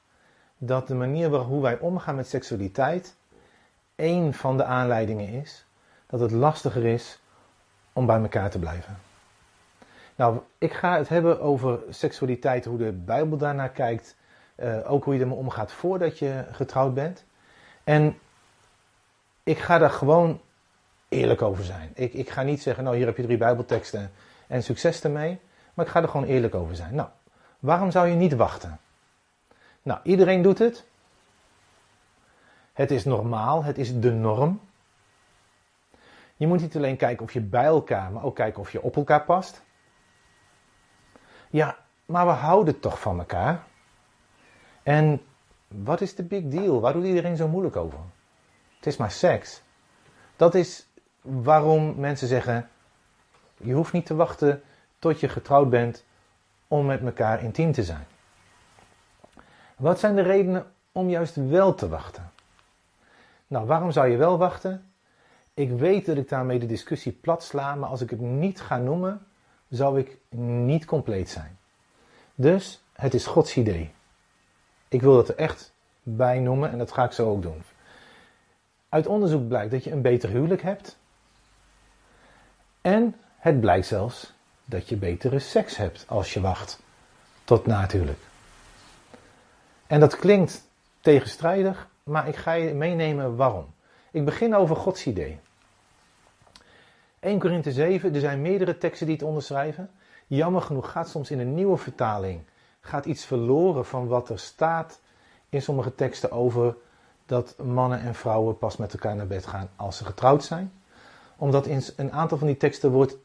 dat 0.57 0.87
de 0.87 0.95
manier 0.95 1.29
waarop 1.29 1.61
wij 1.61 1.79
omgaan 1.79 2.15
met 2.15 2.27
seksualiteit 2.27 3.15
één 3.95 4.33
van 4.33 4.57
de 4.57 4.63
aanleidingen 4.63 5.27
is 5.27 5.65
dat 6.07 6.19
het 6.19 6.31
lastiger 6.31 6.85
is 6.85 7.19
om 7.93 8.05
bij 8.05 8.21
elkaar 8.21 8.49
te 8.49 8.59
blijven. 8.59 8.97
Nou, 10.15 10.39
ik 10.57 10.73
ga 10.73 10.97
het 10.97 11.09
hebben 11.09 11.41
over 11.41 11.79
seksualiteit, 11.89 12.65
hoe 12.65 12.77
de 12.77 12.91
Bijbel 12.91 13.37
daarnaar 13.37 13.69
kijkt, 13.69 14.15
uh, 14.55 14.91
ook 14.91 15.03
hoe 15.03 15.13
je 15.13 15.19
ermee 15.19 15.37
omgaat 15.37 15.71
voordat 15.71 16.19
je 16.19 16.45
getrouwd 16.51 16.93
bent. 16.93 17.25
En 17.83 18.19
ik 19.43 19.57
ga 19.57 19.77
daar 19.77 19.89
gewoon 19.89 20.41
eerlijk 21.09 21.41
over 21.41 21.63
zijn. 21.63 21.91
Ik, 21.93 22.13
ik 22.13 22.29
ga 22.29 22.41
niet 22.41 22.61
zeggen, 22.61 22.83
nou 22.83 22.95
hier 22.95 23.05
heb 23.05 23.17
je 23.17 23.23
drie 23.23 23.37
Bijbelteksten 23.37 24.11
en 24.47 24.63
succes 24.63 25.03
ermee, 25.03 25.39
maar 25.73 25.85
ik 25.85 25.91
ga 25.91 26.01
er 26.01 26.07
gewoon 26.09 26.27
eerlijk 26.27 26.55
over 26.55 26.75
zijn. 26.75 26.95
Nou, 26.95 27.09
waarom 27.59 27.91
zou 27.91 28.07
je 28.07 28.15
niet 28.15 28.33
wachten? 28.33 28.79
Nou, 29.81 29.99
iedereen 30.03 30.41
doet 30.41 30.59
het. 30.59 30.85
Het 32.73 32.91
is 32.91 33.05
normaal, 33.05 33.63
het 33.63 33.77
is 33.77 33.99
de 33.99 34.11
norm. 34.11 34.61
Je 36.35 36.47
moet 36.47 36.61
niet 36.61 36.75
alleen 36.75 36.97
kijken 36.97 37.23
of 37.23 37.33
je 37.33 37.41
bij 37.41 37.65
elkaar, 37.65 38.11
maar 38.11 38.23
ook 38.23 38.35
kijken 38.35 38.61
of 38.61 38.71
je 38.71 38.81
op 38.81 38.95
elkaar 38.95 39.23
past. 39.23 39.61
Ja, 41.49 41.77
maar 42.05 42.25
we 42.25 42.31
houden 42.31 42.79
toch 42.79 42.99
van 42.99 43.19
elkaar. 43.19 43.63
En 44.83 45.21
wat 45.67 46.01
is 46.01 46.15
de 46.15 46.23
big 46.23 46.47
deal? 46.47 46.81
Waar 46.81 46.93
doet 46.93 47.05
iedereen 47.05 47.35
zo 47.35 47.47
moeilijk 47.47 47.75
over? 47.75 47.99
Het 48.81 48.89
is 48.93 48.97
maar 48.97 49.11
seks. 49.11 49.61
Dat 50.35 50.55
is 50.55 50.87
waarom 51.21 51.99
mensen 51.99 52.27
zeggen: 52.27 52.69
je 53.57 53.73
hoeft 53.73 53.93
niet 53.93 54.05
te 54.05 54.15
wachten 54.15 54.63
tot 54.99 55.19
je 55.19 55.29
getrouwd 55.29 55.69
bent 55.69 56.03
om 56.67 56.85
met 56.85 57.01
elkaar 57.01 57.43
intiem 57.43 57.71
te 57.71 57.83
zijn. 57.83 58.05
Wat 59.77 59.99
zijn 59.99 60.15
de 60.15 60.21
redenen 60.21 60.71
om 60.91 61.09
juist 61.09 61.35
wel 61.35 61.75
te 61.75 61.89
wachten? 61.89 62.31
Nou, 63.47 63.65
waarom 63.65 63.91
zou 63.91 64.07
je 64.07 64.17
wel 64.17 64.37
wachten? 64.37 64.91
Ik 65.53 65.71
weet 65.71 66.05
dat 66.05 66.17
ik 66.17 66.29
daarmee 66.29 66.59
de 66.59 66.65
discussie 66.65 67.11
plat 67.11 67.43
sla, 67.43 67.75
maar 67.75 67.89
als 67.89 68.01
ik 68.01 68.09
het 68.09 68.19
niet 68.19 68.61
ga 68.61 68.77
noemen, 68.77 69.25
zou 69.69 69.99
ik 69.99 70.17
niet 70.39 70.85
compleet 70.85 71.29
zijn. 71.29 71.57
Dus 72.35 72.83
het 72.93 73.13
is 73.13 73.25
Gods 73.25 73.57
idee. 73.57 73.93
Ik 74.87 75.01
wil 75.01 75.15
dat 75.15 75.27
er 75.27 75.35
echt 75.35 75.73
bij 76.03 76.39
noemen 76.39 76.71
en 76.71 76.77
dat 76.77 76.91
ga 76.91 77.03
ik 77.03 77.11
zo 77.11 77.29
ook 77.29 77.41
doen. 77.41 77.63
Uit 78.91 79.07
onderzoek 79.07 79.47
blijkt 79.47 79.71
dat 79.71 79.83
je 79.83 79.91
een 79.91 80.01
beter 80.01 80.29
huwelijk 80.29 80.61
hebt. 80.61 80.97
En 82.81 83.15
het 83.37 83.59
blijkt 83.59 83.85
zelfs 83.85 84.33
dat 84.65 84.89
je 84.89 84.95
betere 84.95 85.39
seks 85.39 85.77
hebt 85.77 86.05
als 86.07 86.33
je 86.33 86.41
wacht 86.41 86.81
tot 87.43 87.65
na 87.65 87.81
het 87.81 87.91
huwelijk. 87.91 88.19
En 89.87 89.99
dat 89.99 90.15
klinkt 90.15 90.67
tegenstrijdig, 90.99 91.87
maar 92.03 92.27
ik 92.27 92.35
ga 92.35 92.51
je 92.51 92.73
meenemen 92.73 93.35
waarom. 93.35 93.73
Ik 94.11 94.25
begin 94.25 94.55
over 94.55 94.75
Gods 94.75 95.05
idee. 95.05 95.39
1 97.19 97.39
Korinthe 97.39 97.71
7, 97.71 98.13
er 98.13 98.19
zijn 98.19 98.41
meerdere 98.41 98.77
teksten 98.77 99.05
die 99.07 99.15
het 99.15 99.25
onderschrijven. 99.25 99.89
Jammer 100.27 100.61
genoeg 100.61 100.91
gaat 100.91 101.09
soms 101.09 101.31
in 101.31 101.39
een 101.39 101.53
nieuwe 101.53 101.77
vertaling 101.77 102.41
gaat 102.81 103.05
iets 103.05 103.25
verloren 103.25 103.85
van 103.85 104.07
wat 104.07 104.29
er 104.29 104.39
staat 104.39 104.99
in 105.49 105.61
sommige 105.61 105.95
teksten 105.95 106.31
over 106.31 106.75
dat 107.31 107.57
mannen 107.57 107.99
en 107.99 108.15
vrouwen 108.15 108.57
pas 108.57 108.77
met 108.77 108.93
elkaar 108.93 109.15
naar 109.15 109.27
bed 109.27 109.45
gaan 109.45 109.69
als 109.75 109.97
ze 109.97 110.05
getrouwd 110.05 110.43
zijn. 110.43 110.71
Omdat 111.37 111.65
in 111.65 111.83
een 111.95 112.11
aantal 112.11 112.37
van 112.37 112.47
die 112.47 112.57
teksten 112.57 112.91
wordt 112.91 113.17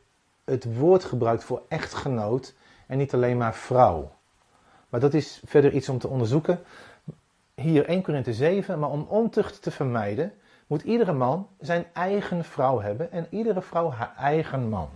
het 0.45 0.77
woord 0.77 1.05
gebruikt 1.05 1.45
voor 1.45 1.63
echtgenoot 1.69 2.55
en 2.87 2.99
niet 2.99 3.15
alleen 3.15 3.37
maar 3.37 3.55
vrouw. 3.55 4.13
Maar 4.89 5.01
dat 5.01 5.15
is 5.15 5.43
verder 5.45 5.73
iets 5.73 5.89
om 5.89 5.99
te 5.99 6.09
onderzoeken. 6.09 6.61
Hier 7.55 7.87
1 7.87 8.03
Korinthe 8.03 8.35
7, 8.35 8.79
maar 8.79 8.91
om 8.91 9.07
ontucht 9.09 9.63
te 9.63 9.71
vermijden, 9.71 10.33
moet 10.67 10.83
iedere 10.83 11.13
man 11.13 11.49
zijn 11.61 11.87
eigen 11.93 12.45
vrouw 12.45 12.81
hebben 12.81 13.13
en 13.13 13.27
iedere 13.31 13.63
vrouw 13.63 13.91
haar 13.91 14.15
eigen 14.17 14.69
man. 14.69 14.89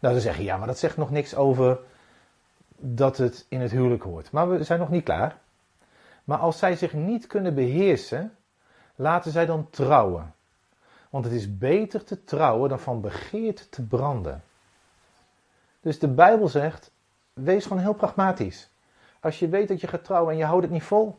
Nou, 0.00 0.14
dan 0.14 0.22
zeg 0.22 0.36
je, 0.36 0.44
ja, 0.44 0.56
maar 0.56 0.66
dat 0.66 0.78
zegt 0.78 0.96
nog 0.96 1.10
niks 1.10 1.34
over 1.34 1.78
dat 2.76 3.16
het 3.16 3.46
in 3.48 3.60
het 3.60 3.70
huwelijk 3.70 4.02
hoort. 4.02 4.30
Maar 4.30 4.50
we 4.50 4.64
zijn 4.64 4.78
nog 4.78 4.90
niet 4.90 5.04
klaar. 5.04 5.44
Maar 6.26 6.38
als 6.38 6.58
zij 6.58 6.76
zich 6.76 6.92
niet 6.92 7.26
kunnen 7.26 7.54
beheersen, 7.54 8.36
laten 8.94 9.32
zij 9.32 9.46
dan 9.46 9.70
trouwen. 9.70 10.34
Want 11.10 11.24
het 11.24 11.34
is 11.34 11.58
beter 11.58 12.04
te 12.04 12.24
trouwen 12.24 12.68
dan 12.68 12.80
van 12.80 13.00
begeerd 13.00 13.70
te 13.70 13.82
branden. 13.82 14.42
Dus 15.80 15.98
de 15.98 16.08
Bijbel 16.08 16.48
zegt, 16.48 16.90
wees 17.32 17.62
gewoon 17.62 17.82
heel 17.82 17.94
pragmatisch. 17.94 18.70
Als 19.20 19.38
je 19.38 19.48
weet 19.48 19.68
dat 19.68 19.80
je 19.80 19.86
gaat 19.86 20.04
trouwen 20.04 20.32
en 20.32 20.38
je 20.38 20.44
houdt 20.44 20.62
het 20.62 20.72
niet 20.72 20.82
vol, 20.82 21.18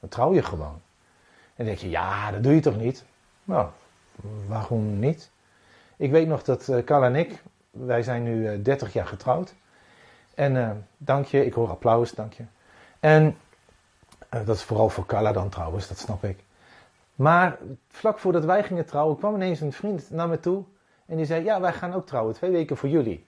dan 0.00 0.08
trouw 0.08 0.34
je 0.34 0.42
gewoon. 0.42 0.80
En 1.44 1.56
dan 1.56 1.66
denk 1.66 1.78
je, 1.78 1.90
ja, 1.90 2.30
dat 2.30 2.42
doe 2.42 2.54
je 2.54 2.60
toch 2.60 2.76
niet? 2.76 3.04
Nou, 3.44 3.68
waarom 4.46 4.98
niet? 4.98 5.30
Ik 5.96 6.10
weet 6.10 6.28
nog 6.28 6.42
dat 6.42 6.68
uh, 6.68 6.84
Carla 6.84 7.06
en 7.06 7.16
ik, 7.16 7.42
wij 7.70 8.02
zijn 8.02 8.22
nu 8.22 8.42
uh, 8.42 8.54
eh, 8.54 8.64
30 8.64 8.92
jaar 8.92 9.06
getrouwd. 9.06 9.54
En 10.34 10.54
uh, 10.54 10.70
dank 10.96 11.26
je, 11.26 11.46
ik 11.46 11.52
hoor 11.52 11.68
applaus, 11.68 12.12
dank 12.12 12.32
je. 12.32 12.44
En 13.00 13.36
dat 14.30 14.56
is 14.56 14.62
vooral 14.62 14.88
voor 14.88 15.06
Carla 15.06 15.32
dan 15.32 15.48
trouwens, 15.48 15.88
dat 15.88 15.98
snap 15.98 16.24
ik. 16.24 16.44
Maar 17.14 17.58
vlak 17.88 18.18
voordat 18.18 18.44
wij 18.44 18.64
gingen 18.64 18.86
trouwen, 18.86 19.16
kwam 19.16 19.34
ineens 19.34 19.60
een 19.60 19.72
vriend 19.72 20.10
naar 20.10 20.28
me 20.28 20.40
toe. 20.40 20.64
En 21.06 21.16
die 21.16 21.26
zei, 21.26 21.44
ja, 21.44 21.60
wij 21.60 21.72
gaan 21.72 21.92
ook 21.92 22.06
trouwen, 22.06 22.34
twee 22.34 22.50
weken 22.50 22.76
voor 22.76 22.88
jullie. 22.88 23.26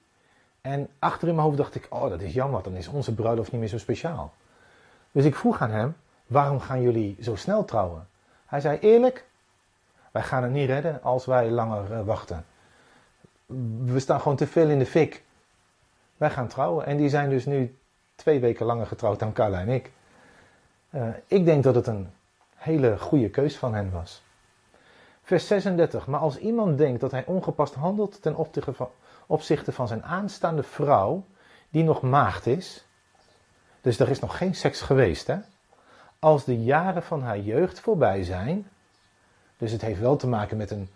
En 0.61 0.89
achter 0.99 1.29
in 1.29 1.35
mijn 1.35 1.47
hoofd 1.47 1.59
dacht 1.59 1.75
ik, 1.75 1.87
oh, 1.89 2.09
dat 2.09 2.21
is 2.21 2.33
jammer, 2.33 2.63
dan 2.63 2.75
is 2.75 2.89
onze 2.89 3.15
bruiloft 3.15 3.53
niet 3.53 3.61
meer 3.61 3.71
zo 3.71 3.79
speciaal. 3.79 4.33
Dus 5.13 5.25
ik 5.25 5.37
vroeg 5.37 5.61
aan 5.61 5.71
hem, 5.71 5.97
waarom 6.27 6.61
gaan 6.61 6.83
jullie 6.83 7.17
zo 7.21 7.35
snel 7.37 7.65
trouwen? 7.65 8.09
Hij 8.47 8.61
zei, 8.61 8.79
eerlijk, 8.79 9.25
wij 10.11 10.23
gaan 10.23 10.43
het 10.43 10.53
niet 10.53 10.69
redden 10.69 11.03
als 11.03 11.27
wij 11.27 11.51
langer 11.51 11.91
uh, 11.91 12.05
wachten. 12.05 12.45
We 13.85 13.99
staan 13.99 14.21
gewoon 14.21 14.37
te 14.37 14.47
veel 14.47 14.69
in 14.69 14.79
de 14.79 14.87
fik. 14.87 15.23
Wij 16.17 16.31
gaan 16.31 16.49
trouwen. 16.49 16.87
En 16.87 16.97
die 16.97 17.09
zijn 17.09 17.31
dus 17.31 17.47
nu 17.47 17.77
twee 18.15 18.41
weken 18.41 18.67
langer 18.67 18.87
getrouwd 18.87 19.19
dan 19.19 19.33
Carla 19.33 19.61
en 19.61 19.69
ik. 19.69 19.91
Uh, 20.95 21.09
ik 21.27 21.45
denk 21.45 21.63
dat 21.63 21.75
het 21.75 21.87
een 21.87 22.11
hele 22.55 22.99
goede 22.99 23.31
keus 23.31 23.57
van 23.57 23.75
hen 23.75 23.91
was. 23.91 24.23
Vers 25.23 25.47
36. 25.47 26.07
Maar 26.07 26.21
als 26.21 26.39
iemand 26.39 26.79
denkt 26.79 27.01
dat 27.01 27.11
hij 27.11 27.25
ongepast 27.27 27.75
handelt 27.75 28.23
ten 28.23 28.37
opzichte 28.37 28.73
van, 28.73 28.89
opzichte 29.27 29.73
van 29.73 29.89
zijn 29.89 30.05
aanstaande 30.05 30.63
vrouw, 30.63 31.25
die 31.71 31.85
nog 31.85 32.03
maagd 32.03 32.47
is. 32.47 32.87
Dus 33.81 33.99
er 33.99 34.09
is 34.09 34.21
nog 34.21 34.37
geen 34.37 34.55
seks 34.55 34.81
geweest, 34.81 35.27
hè? 35.27 35.37
Als 36.19 36.45
de 36.45 36.63
jaren 36.63 37.03
van 37.03 37.23
haar 37.23 37.39
jeugd 37.39 37.81
voorbij 37.81 38.25
zijn. 38.25 38.69
Dus 39.57 39.73
het 39.73 39.83
heeft 39.83 40.01
wel 40.01 40.17
te 40.17 40.29
maken 40.29 40.57
met 40.57 40.71
een 40.71 40.89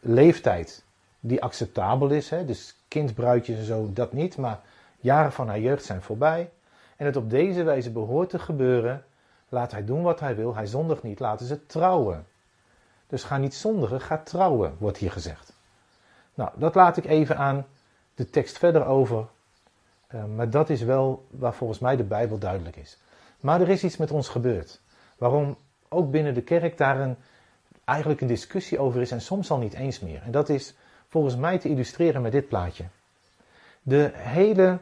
leeftijd 0.00 0.84
die 1.20 1.42
acceptabel 1.42 2.08
is. 2.08 2.30
Hè? 2.30 2.44
Dus 2.44 2.74
kindbruidjes 2.88 3.58
en 3.58 3.64
zo, 3.64 3.90
dat 3.92 4.12
niet. 4.12 4.36
Maar 4.36 4.60
jaren 5.00 5.32
van 5.32 5.48
haar 5.48 5.60
jeugd 5.60 5.84
zijn 5.84 6.02
voorbij. 6.02 6.50
En 6.96 7.06
het 7.06 7.16
op 7.16 7.30
deze 7.30 7.62
wijze 7.62 7.90
behoort 7.90 8.30
te 8.30 8.38
gebeuren. 8.38 9.04
Laat 9.48 9.72
hij 9.72 9.84
doen 9.84 10.02
wat 10.02 10.20
hij 10.20 10.36
wil. 10.36 10.54
Hij 10.54 10.66
zondigt 10.66 11.02
niet. 11.02 11.20
Laten 11.20 11.46
ze 11.46 11.66
trouwen. 11.66 12.26
Dus 13.06 13.24
ga 13.24 13.36
niet 13.36 13.54
zondigen, 13.54 14.00
ga 14.00 14.18
trouwen, 14.18 14.76
wordt 14.78 14.96
hier 14.96 15.12
gezegd. 15.12 15.52
Nou, 16.34 16.50
dat 16.54 16.74
laat 16.74 16.96
ik 16.96 17.04
even 17.04 17.36
aan 17.36 17.66
de 18.14 18.30
tekst 18.30 18.58
verder 18.58 18.86
over. 18.86 19.26
Uh, 20.14 20.24
maar 20.24 20.50
dat 20.50 20.70
is 20.70 20.82
wel 20.82 21.26
waar 21.30 21.54
volgens 21.54 21.78
mij 21.78 21.96
de 21.96 22.04
Bijbel 22.04 22.38
duidelijk 22.38 22.76
is. 22.76 22.98
Maar 23.40 23.60
er 23.60 23.68
is 23.68 23.84
iets 23.84 23.96
met 23.96 24.10
ons 24.10 24.28
gebeurd. 24.28 24.80
Waarom 25.18 25.56
ook 25.88 26.10
binnen 26.10 26.34
de 26.34 26.42
kerk 26.42 26.78
daar 26.78 27.00
een, 27.00 27.16
eigenlijk 27.84 28.20
een 28.20 28.26
discussie 28.26 28.78
over 28.78 29.00
is 29.00 29.10
en 29.10 29.20
soms 29.20 29.50
al 29.50 29.58
niet 29.58 29.74
eens 29.74 30.00
meer. 30.00 30.22
En 30.22 30.30
dat 30.30 30.48
is 30.48 30.74
volgens 31.08 31.36
mij 31.36 31.58
te 31.58 31.68
illustreren 31.68 32.22
met 32.22 32.32
dit 32.32 32.48
plaatje. 32.48 32.84
De 33.82 34.10
hele 34.14 34.78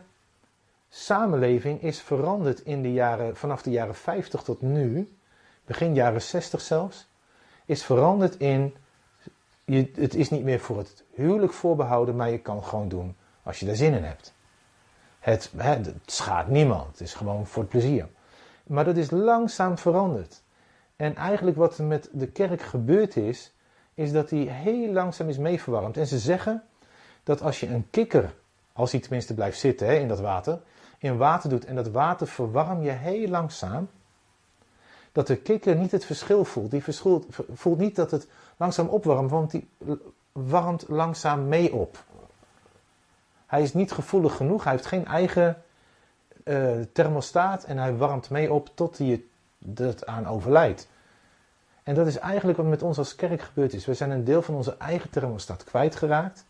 samenleving 0.88 1.82
is 1.82 2.00
veranderd 2.00 2.60
in 2.60 2.82
de 2.82 2.92
jaren, 2.92 3.36
vanaf 3.36 3.62
de 3.62 3.70
jaren 3.70 3.94
50 3.94 4.42
tot 4.42 4.60
nu, 4.60 5.16
begin 5.64 5.94
jaren 5.94 6.22
60 6.22 6.60
zelfs, 6.60 7.08
is 7.64 7.84
veranderd 7.84 8.36
in, 8.36 8.74
je, 9.64 9.90
het 9.94 10.14
is 10.14 10.30
niet 10.30 10.44
meer 10.44 10.60
voor 10.60 10.78
het 10.78 11.04
huwelijk 11.14 11.52
voorbehouden, 11.52 12.16
maar 12.16 12.30
je 12.30 12.38
kan 12.38 12.64
gewoon 12.64 12.88
doen 12.88 13.16
als 13.42 13.60
je 13.60 13.66
daar 13.66 13.76
zin 13.76 13.94
in 13.94 14.04
hebt. 14.04 14.34
Het, 15.18 15.52
het, 15.56 15.94
schaadt 16.06 16.48
niemand, 16.48 16.86
het 16.86 17.00
is 17.00 17.14
gewoon 17.14 17.46
voor 17.46 17.62
het 17.62 17.70
plezier. 17.70 18.08
Maar 18.66 18.84
dat 18.84 18.96
is 18.96 19.10
langzaam 19.10 19.78
veranderd. 19.78 20.42
En 20.96 21.16
eigenlijk 21.16 21.56
wat 21.56 21.78
er 21.78 21.84
met 21.84 22.08
de 22.12 22.26
kerk 22.26 22.62
gebeurd 22.62 23.16
is, 23.16 23.52
is 23.94 24.12
dat 24.12 24.28
die 24.28 24.50
heel 24.50 24.92
langzaam 24.92 25.28
is 25.28 25.38
meeverwarmd. 25.38 25.96
En 25.96 26.06
ze 26.06 26.18
zeggen 26.18 26.62
dat 27.22 27.42
als 27.42 27.60
je 27.60 27.66
een 27.66 27.90
kikker, 27.90 28.34
als 28.72 28.92
hij 28.92 29.00
tenminste 29.00 29.34
blijft 29.34 29.58
zitten 29.58 30.00
in 30.00 30.08
dat 30.08 30.20
water, 30.20 30.60
in 30.98 31.16
water 31.16 31.50
doet 31.50 31.64
en 31.64 31.74
dat 31.74 31.88
water 31.88 32.26
verwarm 32.26 32.82
je 32.82 32.90
heel 32.90 33.28
langzaam, 33.28 33.88
dat 35.12 35.26
de 35.26 35.36
kikker 35.36 35.76
niet 35.76 35.90
het 35.90 36.04
verschil 36.04 36.44
voelt. 36.44 36.70
Die 36.70 36.84
voelt 37.54 37.78
niet 37.78 37.96
dat 37.96 38.10
het 38.10 38.28
langzaam 38.56 38.88
opwarmt, 38.88 39.30
want 39.30 39.50
die 39.50 39.68
warmt 40.32 40.84
langzaam 40.88 41.48
mee 41.48 41.74
op. 41.74 42.04
Hij 43.46 43.62
is 43.62 43.74
niet 43.74 43.92
gevoelig 43.92 44.36
genoeg, 44.36 44.64
hij 44.64 44.72
heeft 44.72 44.86
geen 44.86 45.06
eigen 45.06 45.62
uh, 46.44 46.80
thermostaat 46.92 47.64
en 47.64 47.78
hij 47.78 47.96
warmt 47.96 48.30
mee 48.30 48.52
op 48.52 48.70
tot 48.74 48.98
hij 48.98 49.22
het 49.74 50.06
aan 50.06 50.26
overlijdt. 50.26 50.88
En 51.82 51.94
dat 51.94 52.06
is 52.06 52.18
eigenlijk 52.18 52.58
wat 52.58 52.66
met 52.66 52.82
ons 52.82 52.98
als 52.98 53.14
kerk 53.14 53.42
gebeurd 53.42 53.72
is. 53.72 53.86
We 53.86 53.94
zijn 53.94 54.10
een 54.10 54.24
deel 54.24 54.42
van 54.42 54.54
onze 54.54 54.76
eigen 54.78 55.10
thermostaat 55.10 55.64
kwijtgeraakt. 55.64 56.44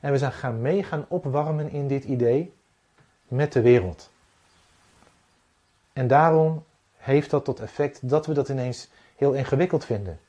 En 0.00 0.12
we 0.12 0.18
zijn 0.18 0.32
gaan 0.32 0.60
mee 0.60 0.82
gaan 0.82 1.04
opwarmen 1.08 1.70
in 1.70 1.88
dit 1.88 2.04
idee 2.04 2.52
met 3.30 3.52
de 3.52 3.60
wereld. 3.60 4.10
En 5.92 6.06
daarom 6.06 6.64
heeft 6.96 7.30
dat 7.30 7.44
tot 7.44 7.60
effect 7.60 8.08
dat 8.08 8.26
we 8.26 8.32
dat 8.32 8.48
ineens 8.48 8.88
heel 9.16 9.32
ingewikkeld 9.32 9.84
vinden. 9.84 10.20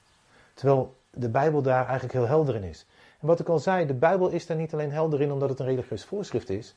Terwijl 0.53 0.96
de 1.10 1.29
Bijbel 1.29 1.62
daar 1.62 1.84
eigenlijk 1.84 2.13
heel 2.13 2.27
helder 2.27 2.55
in 2.55 2.63
is. 2.63 2.86
En 3.20 3.27
wat 3.27 3.39
ik 3.39 3.50
al 3.50 3.60
zei, 3.60 3.86
de 3.86 3.93
Bijbel 3.93 4.29
is 4.29 4.46
daar 4.46 4.58
niet 4.58 4.74
alleen 4.74 4.91
helder 4.91 5.22
in 5.22 5.31
omdat 5.31 5.50
het 5.50 5.60
een 5.60 5.65
religieus 5.65 6.05
voorschrift 6.05 6.50
is, 6.50 6.75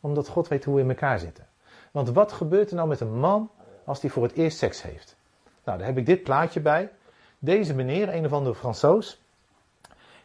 omdat 0.00 0.28
God 0.28 0.48
weet 0.48 0.64
hoe 0.64 0.74
we 0.74 0.80
in 0.80 0.88
elkaar 0.88 1.18
zitten. 1.18 1.46
Want 1.90 2.08
wat 2.08 2.32
gebeurt 2.32 2.70
er 2.70 2.76
nou 2.76 2.88
met 2.88 3.00
een 3.00 3.18
man 3.18 3.50
als 3.84 4.00
hij 4.00 4.10
voor 4.10 4.22
het 4.22 4.32
eerst 4.32 4.58
seks 4.58 4.82
heeft? 4.82 5.16
Nou, 5.64 5.78
daar 5.78 5.86
heb 5.86 5.98
ik 5.98 6.06
dit 6.06 6.22
plaatje 6.22 6.60
bij. 6.60 6.90
Deze 7.38 7.74
meneer, 7.74 8.14
een 8.14 8.24
of 8.24 8.32
andere 8.32 8.54
Fransoos, 8.54 9.20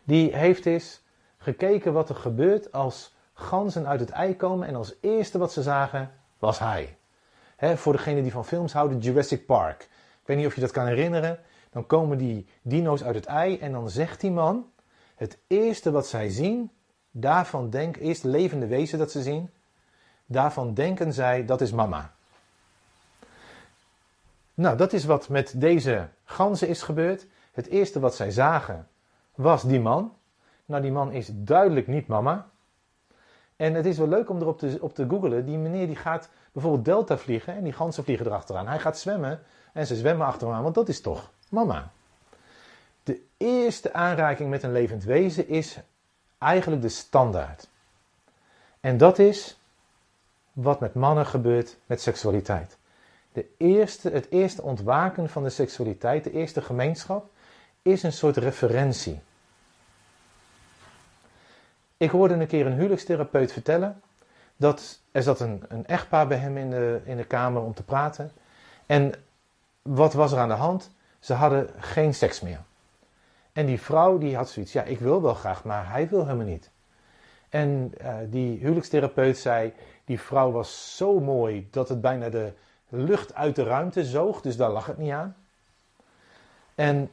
die 0.03 0.35
heeft 0.35 0.65
eens 0.65 1.01
gekeken 1.37 1.93
wat 1.93 2.09
er 2.09 2.15
gebeurt 2.15 2.71
als 2.71 3.15
ganzen 3.37 3.87
uit 3.87 3.99
het 3.99 4.09
ei 4.09 4.35
komen 4.35 4.67
en 4.67 4.75
als 4.75 4.95
eerste 5.01 5.37
wat 5.37 5.51
ze 5.51 5.61
zagen 5.61 6.11
was 6.39 6.59
hij. 6.59 6.97
voor 7.75 7.93
degenen 7.93 8.23
die 8.23 8.31
van 8.31 8.45
films 8.45 8.73
houden, 8.73 8.99
Jurassic 8.99 9.45
Park. 9.45 9.81
Ik 10.21 10.25
weet 10.25 10.37
niet 10.37 10.45
of 10.45 10.55
je 10.55 10.61
dat 10.61 10.71
kan 10.71 10.85
herinneren. 10.85 11.39
Dan 11.69 11.85
komen 11.85 12.17
die 12.17 12.47
dino's 12.61 13.03
uit 13.03 13.15
het 13.15 13.25
ei 13.25 13.59
en 13.59 13.71
dan 13.71 13.89
zegt 13.89 14.21
die 14.21 14.31
man, 14.31 14.71
het 15.15 15.37
eerste 15.47 15.91
wat 15.91 16.07
zij 16.07 16.29
zien, 16.29 16.71
daarvan 17.11 17.69
denk, 17.69 17.97
eerst 17.97 18.23
levende 18.23 18.67
wezen 18.67 18.99
dat 18.99 19.11
ze 19.11 19.21
zien, 19.21 19.49
daarvan 20.25 20.73
denken 20.73 21.13
zij 21.13 21.45
dat 21.45 21.61
is 21.61 21.71
mama. 21.71 22.11
Nou, 24.53 24.77
dat 24.77 24.93
is 24.93 25.05
wat 25.05 25.29
met 25.29 25.53
deze 25.55 26.07
ganzen 26.23 26.67
is 26.67 26.81
gebeurd. 26.81 27.25
Het 27.51 27.67
eerste 27.67 27.99
wat 27.99 28.15
zij 28.15 28.31
zagen 28.31 28.87
was 29.35 29.63
die 29.63 29.79
man. 29.79 30.13
Nou, 30.65 30.81
die 30.81 30.91
man 30.91 31.11
is 31.11 31.29
duidelijk 31.33 31.87
niet 31.87 32.07
mama. 32.07 32.49
En 33.57 33.73
het 33.73 33.85
is 33.85 33.97
wel 33.97 34.07
leuk 34.07 34.29
om 34.29 34.41
erop 34.41 34.59
te, 34.59 34.77
op 34.81 34.95
te 34.95 35.07
googelen. 35.09 35.45
Die 35.45 35.57
meneer 35.57 35.87
die 35.87 35.95
gaat 35.95 36.29
bijvoorbeeld 36.51 36.85
delta 36.85 37.17
vliegen 37.17 37.55
en 37.55 37.63
die 37.63 37.73
ganzen 37.73 38.03
vliegen 38.03 38.25
erachteraan. 38.25 38.67
Hij 38.67 38.79
gaat 38.79 38.97
zwemmen 38.99 39.39
en 39.73 39.87
ze 39.87 39.95
zwemmen 39.95 40.27
achteraan, 40.27 40.63
want 40.63 40.75
dat 40.75 40.89
is 40.89 41.01
toch 41.01 41.31
mama. 41.49 41.91
De 43.03 43.21
eerste 43.37 43.93
aanraking 43.93 44.49
met 44.49 44.63
een 44.63 44.71
levend 44.71 45.03
wezen 45.03 45.47
is 45.47 45.77
eigenlijk 46.37 46.81
de 46.81 46.89
standaard. 46.89 47.67
En 48.79 48.97
dat 48.97 49.19
is 49.19 49.59
wat 50.53 50.79
met 50.79 50.93
mannen 50.93 51.25
gebeurt 51.25 51.77
met 51.85 52.01
seksualiteit. 52.01 52.77
De 53.31 53.45
eerste, 53.57 54.09
het 54.09 54.29
eerste 54.29 54.61
ontwaken 54.61 55.29
van 55.29 55.43
de 55.43 55.49
seksualiteit, 55.49 56.23
de 56.23 56.31
eerste 56.31 56.61
gemeenschap, 56.61 57.29
is 57.81 58.03
een 58.03 58.13
soort 58.13 58.37
referentie. 58.37 59.21
Ik 61.97 62.09
hoorde 62.09 62.33
een 62.33 62.47
keer 62.47 62.65
een 62.65 62.73
huwelijkstherapeut 62.73 63.51
vertellen 63.51 64.01
dat 64.55 64.99
er 65.11 65.23
zat 65.23 65.39
een, 65.39 65.63
een 65.67 65.85
echtpaar 65.85 66.27
bij 66.27 66.37
hem 66.37 66.57
in 66.57 66.69
de, 66.69 67.01
in 67.03 67.17
de 67.17 67.25
kamer 67.25 67.61
om 67.61 67.73
te 67.73 67.83
praten. 67.83 68.31
En 68.85 69.13
wat 69.81 70.13
was 70.13 70.31
er 70.31 70.39
aan 70.39 70.47
de 70.47 70.53
hand? 70.53 70.91
Ze 71.19 71.33
hadden 71.33 71.69
geen 71.79 72.13
seks 72.13 72.41
meer. 72.41 72.59
En 73.53 73.65
die 73.65 73.81
vrouw 73.81 74.17
die 74.17 74.35
had 74.35 74.49
zoiets, 74.49 74.73
ja 74.73 74.83
ik 74.83 74.99
wil 74.99 75.21
wel 75.21 75.33
graag, 75.33 75.63
maar 75.63 75.89
hij 75.89 76.09
wil 76.09 76.25
helemaal 76.25 76.45
niet. 76.45 76.69
En 77.49 77.93
uh, 78.01 78.15
die 78.25 78.59
huwelijkstherapeut 78.59 79.37
zei, 79.37 79.73
die 80.05 80.19
vrouw 80.19 80.51
was 80.51 80.97
zo 80.97 81.19
mooi 81.19 81.67
dat 81.71 81.89
het 81.89 82.01
bijna 82.01 82.29
de 82.29 82.53
lucht 82.89 83.33
uit 83.33 83.55
de 83.55 83.63
ruimte 83.63 84.05
zoog, 84.05 84.41
dus 84.41 84.57
daar 84.57 84.69
lag 84.69 84.85
het 84.85 84.97
niet 84.97 85.11
aan. 85.11 85.35
En 86.75 87.09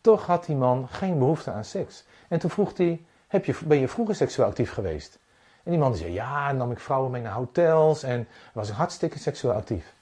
toch 0.00 0.26
had 0.26 0.46
die 0.46 0.56
man 0.56 0.88
geen 0.88 1.18
behoefte 1.18 1.50
aan 1.50 1.64
seks. 1.64 2.04
En 2.28 2.38
toen 2.38 2.50
vroeg 2.50 2.76
hij, 2.76 3.04
heb 3.32 3.44
je, 3.44 3.58
ben 3.64 3.78
je 3.78 3.88
vroeger 3.88 4.14
seksueel 4.14 4.48
actief 4.48 4.72
geweest? 4.72 5.18
En 5.62 5.70
die 5.70 5.80
man 5.80 5.96
zei, 5.96 6.12
ja, 6.12 6.52
nam 6.52 6.70
ik 6.70 6.78
vrouwen 6.78 7.10
mee 7.10 7.22
naar 7.22 7.32
hotels 7.32 8.02
en 8.02 8.28
was 8.52 8.68
ik 8.68 8.74
hartstikke 8.74 9.18
seksueel 9.18 9.54
actief. 9.54 9.94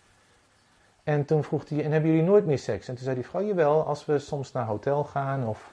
En 1.03 1.25
toen 1.25 1.45
vroeg 1.45 1.69
hij, 1.69 1.85
en 1.85 1.93
hebben 1.93 2.11
jullie 2.11 2.27
nooit 2.27 2.47
meer 2.47 2.59
seks? 2.59 2.89
En 2.89 2.95
toen 2.95 3.05
zei 3.05 3.15
die 3.15 3.27
vrouw, 3.27 3.45
jawel, 3.45 3.87
als 3.87 4.07
we 4.07 4.19
soms 4.19 4.53
naar 4.53 4.67
hotel 4.67 5.05
gaan 5.05 5.47
of... 5.47 5.73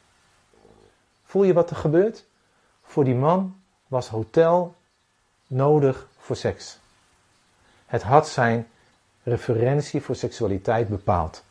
Voel 1.23 1.43
je 1.43 1.53
wat 1.53 1.69
er 1.69 1.75
gebeurt? 1.75 2.25
Voor 2.81 3.03
die 3.03 3.15
man 3.15 3.59
was 3.87 4.07
hotel 4.07 4.75
nodig 5.47 6.07
voor 6.17 6.35
seks. 6.35 6.79
Het 7.85 8.03
had 8.03 8.27
zijn 8.27 8.67
referentie 9.23 10.01
voor 10.01 10.15
seksualiteit 10.15 10.87
bepaald. 10.87 11.43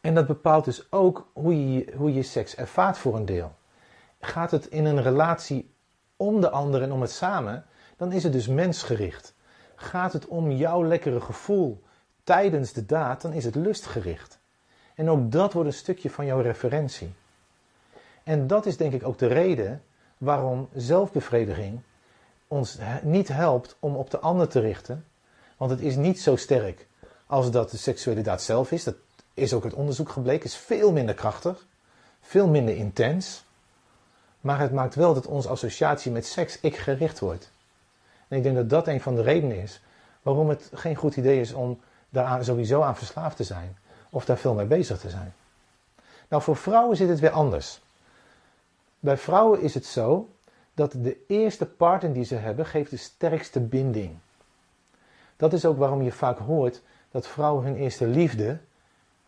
En 0.00 0.14
dat 0.14 0.26
bepaalt 0.26 0.64
dus 0.64 0.92
ook 0.92 1.26
hoe 1.32 1.72
je, 1.72 1.92
hoe 1.96 2.14
je 2.14 2.22
seks 2.22 2.56
ervaart 2.56 2.98
voor 2.98 3.16
een 3.16 3.26
deel. 3.26 3.54
Gaat 4.24 4.50
het 4.50 4.66
in 4.66 4.84
een 4.84 5.02
relatie 5.02 5.74
om 6.16 6.40
de 6.40 6.50
ander 6.50 6.82
en 6.82 6.92
om 6.92 7.00
het 7.00 7.10
samen, 7.10 7.64
dan 7.96 8.12
is 8.12 8.22
het 8.22 8.32
dus 8.32 8.46
mensgericht. 8.46 9.34
Gaat 9.74 10.12
het 10.12 10.26
om 10.26 10.50
jouw 10.50 10.84
lekkere 10.84 11.20
gevoel 11.20 11.82
tijdens 12.24 12.72
de 12.72 12.86
daad, 12.86 13.20
dan 13.22 13.32
is 13.32 13.44
het 13.44 13.54
lustgericht. 13.54 14.38
En 14.94 15.10
ook 15.10 15.32
dat 15.32 15.52
wordt 15.52 15.68
een 15.68 15.74
stukje 15.74 16.10
van 16.10 16.26
jouw 16.26 16.40
referentie. 16.40 17.12
En 18.22 18.46
dat 18.46 18.66
is 18.66 18.76
denk 18.76 18.92
ik 18.92 19.06
ook 19.06 19.18
de 19.18 19.26
reden 19.26 19.82
waarom 20.18 20.68
zelfbevrediging 20.74 21.80
ons 22.48 22.78
niet 23.02 23.28
helpt 23.28 23.76
om 23.78 23.96
op 23.96 24.10
de 24.10 24.18
ander 24.18 24.48
te 24.48 24.60
richten. 24.60 25.04
Want 25.56 25.70
het 25.70 25.80
is 25.80 25.96
niet 25.96 26.20
zo 26.20 26.36
sterk 26.36 26.86
als 27.26 27.50
dat 27.50 27.70
de 27.70 27.76
seksuele 27.76 28.22
daad 28.22 28.42
zelf 28.42 28.72
is. 28.72 28.84
Dat 28.84 28.96
is 29.34 29.52
ook 29.52 29.64
het 29.64 29.74
onderzoek 29.74 30.08
gebleken. 30.08 30.44
is 30.44 30.56
veel 30.56 30.92
minder 30.92 31.14
krachtig, 31.14 31.66
veel 32.20 32.48
minder 32.48 32.76
intens. 32.76 33.44
Maar 34.44 34.58
het 34.60 34.72
maakt 34.72 34.94
wel 34.94 35.14
dat 35.14 35.26
onze 35.26 35.48
associatie 35.48 36.12
met 36.12 36.26
seks 36.26 36.60
ik 36.60 36.76
gericht 36.76 37.18
wordt. 37.18 37.50
En 38.28 38.36
ik 38.36 38.42
denk 38.42 38.56
dat 38.56 38.70
dat 38.70 38.88
een 38.88 39.00
van 39.00 39.14
de 39.14 39.22
redenen 39.22 39.62
is 39.62 39.80
waarom 40.22 40.48
het 40.48 40.70
geen 40.74 40.94
goed 40.94 41.16
idee 41.16 41.40
is 41.40 41.52
om 41.52 41.80
daar 42.08 42.44
sowieso 42.44 42.82
aan 42.82 42.96
verslaafd 42.96 43.36
te 43.36 43.44
zijn. 43.44 43.76
Of 44.10 44.24
daar 44.24 44.36
veel 44.36 44.54
mee 44.54 44.66
bezig 44.66 44.98
te 44.98 45.10
zijn. 45.10 45.34
Nou, 46.28 46.42
voor 46.42 46.56
vrouwen 46.56 46.96
zit 46.96 47.08
het 47.08 47.20
weer 47.20 47.30
anders. 47.30 47.80
Bij 49.00 49.16
vrouwen 49.16 49.60
is 49.60 49.74
het 49.74 49.86
zo 49.86 50.28
dat 50.74 50.92
de 50.92 51.16
eerste 51.26 51.66
partner 51.66 52.12
die 52.12 52.24
ze 52.24 52.34
hebben 52.34 52.66
geeft 52.66 52.90
de 52.90 52.96
sterkste 52.96 53.60
binding. 53.60 54.16
Dat 55.36 55.52
is 55.52 55.64
ook 55.64 55.78
waarom 55.78 56.02
je 56.02 56.12
vaak 56.12 56.38
hoort 56.38 56.82
dat 57.10 57.26
vrouwen 57.26 57.64
hun 57.64 57.76
eerste 57.76 58.06
liefde, 58.06 58.58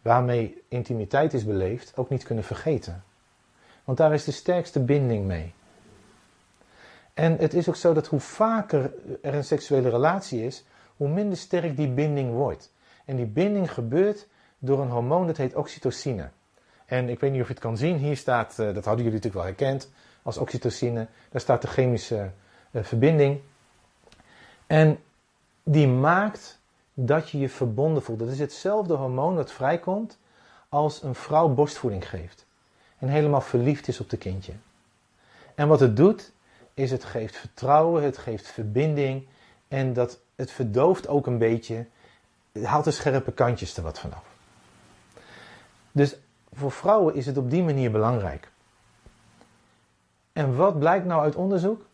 waarmee 0.03 0.63
intimiteit 0.69 1.35
is 1.35 1.45
beleefd, 1.45 1.97
ook 1.97 2.09
niet 2.09 2.25
kunnen 2.25 2.45
vergeten. 2.45 3.05
Want 3.87 3.99
daar 3.99 4.15
is 4.15 4.25
de 4.25 4.33
sterkste 4.33 4.81
binding 4.81 5.27
mee. 5.27 5.55
En 7.15 7.37
het 7.37 7.55
is 7.55 7.69
ook 7.69 7.77
zo 7.77 7.93
dat 7.93 8.07
hoe 8.07 8.21
vaker 8.21 8.93
er 9.23 9.35
een 9.35 9.45
seksuele 9.45 9.89
relatie 9.89 10.45
is, 10.45 10.65
hoe 10.97 11.09
minder 11.09 11.39
sterk 11.39 11.77
die 11.77 11.89
binding 11.89 12.33
wordt. 12.33 12.73
En 13.05 13.17
die 13.17 13.27
binding 13.27 13.73
gebeurt 13.73 14.27
door 14.59 14.81
een 14.81 14.91
hormoon 14.91 15.27
dat 15.27 15.37
heet 15.37 15.55
oxytocine. 15.55 16.29
En 16.87 17.09
ik 17.09 17.21
weet 17.21 17.33
niet 17.33 17.41
of 17.41 17.47
je 17.47 17.53
het 17.53 17.63
kan 17.63 17.77
zien, 17.77 17.97
hier 17.97 18.17
staat, 18.17 18.59
eh, 18.59 18.75
dat 18.75 18.85
hadden 18.85 19.05
jullie 19.05 19.13
natuurlijk 19.13 19.35
wel 19.35 19.45
herkend, 19.45 19.91
als 20.23 20.37
oxytocine. 20.37 21.07
Daar 21.31 21.41
staat 21.41 21.63
de 21.63 21.69
chemische 21.69 22.31
uh, 22.71 22.83
verbinding. 22.83 23.41
En 24.67 24.99
die 25.63 25.89
maakt 25.89 26.59
dat 26.95 27.31
je 27.31 27.39
je 27.39 27.49
verbonden 27.49 28.03
voelt. 28.03 28.19
Dat 28.19 28.29
is 28.29 28.39
hetzelfde 28.39 28.95
hormoon 28.95 29.37
dat 29.37 29.53
vrijkomt 29.53 30.19
als 30.69 31.03
een 31.03 31.15
vrouw 31.15 31.49
borstvoeding 31.49 32.09
geeft. 32.09 32.46
En 32.99 33.09
helemaal 33.09 33.41
verliefd 33.41 33.89
is 33.89 34.01
op 34.01 34.11
de 34.11 34.17
kindje. 34.17 34.53
En 35.55 35.69
wat 35.69 35.81
het 35.81 35.97
doet, 35.97 36.33
is 36.75 36.91
het 36.91 37.05
geeft 37.05 37.37
vertrouwen, 37.37 38.03
het 38.03 38.19
geeft 38.19 38.49
verbinding. 38.49 39.27
En 39.69 39.93
dat, 39.93 40.19
het 40.35 40.51
verdooft 40.51 41.09
ook 41.09 41.27
een 41.27 41.39
beetje, 41.39 41.87
het 42.53 42.65
haalt 42.65 42.85
de 42.85 42.91
scherpe 42.91 43.33
kantjes 43.33 43.77
er 43.77 43.83
wat 43.83 43.99
vanaf. 43.99 44.25
Dus 45.93 46.17
voor 46.53 46.73
vrouwen 46.73 47.15
is 47.15 47.27
het 47.27 47.37
op 47.37 47.51
die 47.51 47.63
manier 47.63 47.91
belangrijk. 47.91 48.51
En 50.33 50.57
wat 50.57 50.79
blijkt 50.79 51.07
nou 51.07 51.23
uit 51.23 51.35
onderzoek? 51.35 51.87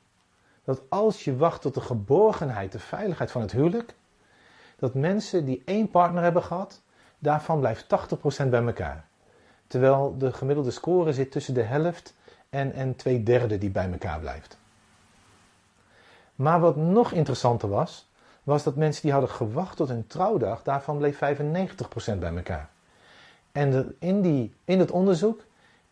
Dat 0.65 0.83
als 0.89 1.25
je 1.25 1.37
wacht 1.37 1.61
tot 1.61 1.75
de 1.75 1.81
geborgenheid, 1.81 2.73
de 2.73 2.79
veiligheid 2.79 3.31
van 3.31 3.41
het 3.41 3.53
huwelijk, 3.53 3.95
dat 4.77 4.95
mensen 4.95 5.45
die 5.45 5.63
één 5.65 5.91
partner 5.91 6.23
hebben 6.23 6.43
gehad, 6.43 6.83
daarvan 7.19 7.59
blijft 7.59 7.87
80% 8.45 8.49
bij 8.49 8.65
elkaar. 8.65 9.05
Terwijl 9.73 10.15
de 10.19 10.33
gemiddelde 10.33 10.71
score 10.71 11.13
zit 11.13 11.31
tussen 11.31 11.55
de 11.55 11.63
helft 11.63 12.15
en, 12.51 12.73
en 12.73 12.97
twee 12.97 13.23
derde 13.23 13.59
die 13.59 13.71
bij 13.71 13.91
elkaar 13.93 14.21
blijft. 14.21 14.59
Maar 16.35 16.61
wat 16.61 16.77
nog 16.77 17.13
interessanter 17.13 17.69
was, 17.69 18.09
was 18.43 18.63
dat 18.63 18.77
mensen 18.77 19.03
die 19.03 19.13
hadden 19.13 19.31
gewacht 19.31 19.77
tot 19.77 19.89
hun 19.89 20.07
trouwdag, 20.07 20.63
daarvan 20.63 20.99
bleef 20.99 21.15
95% 21.15 21.19
bij 22.19 22.37
elkaar. 22.37 22.69
En 23.53 23.95
in, 23.99 24.21
die, 24.21 24.55
in 24.65 24.79
het 24.79 24.91
onderzoek 24.91 25.41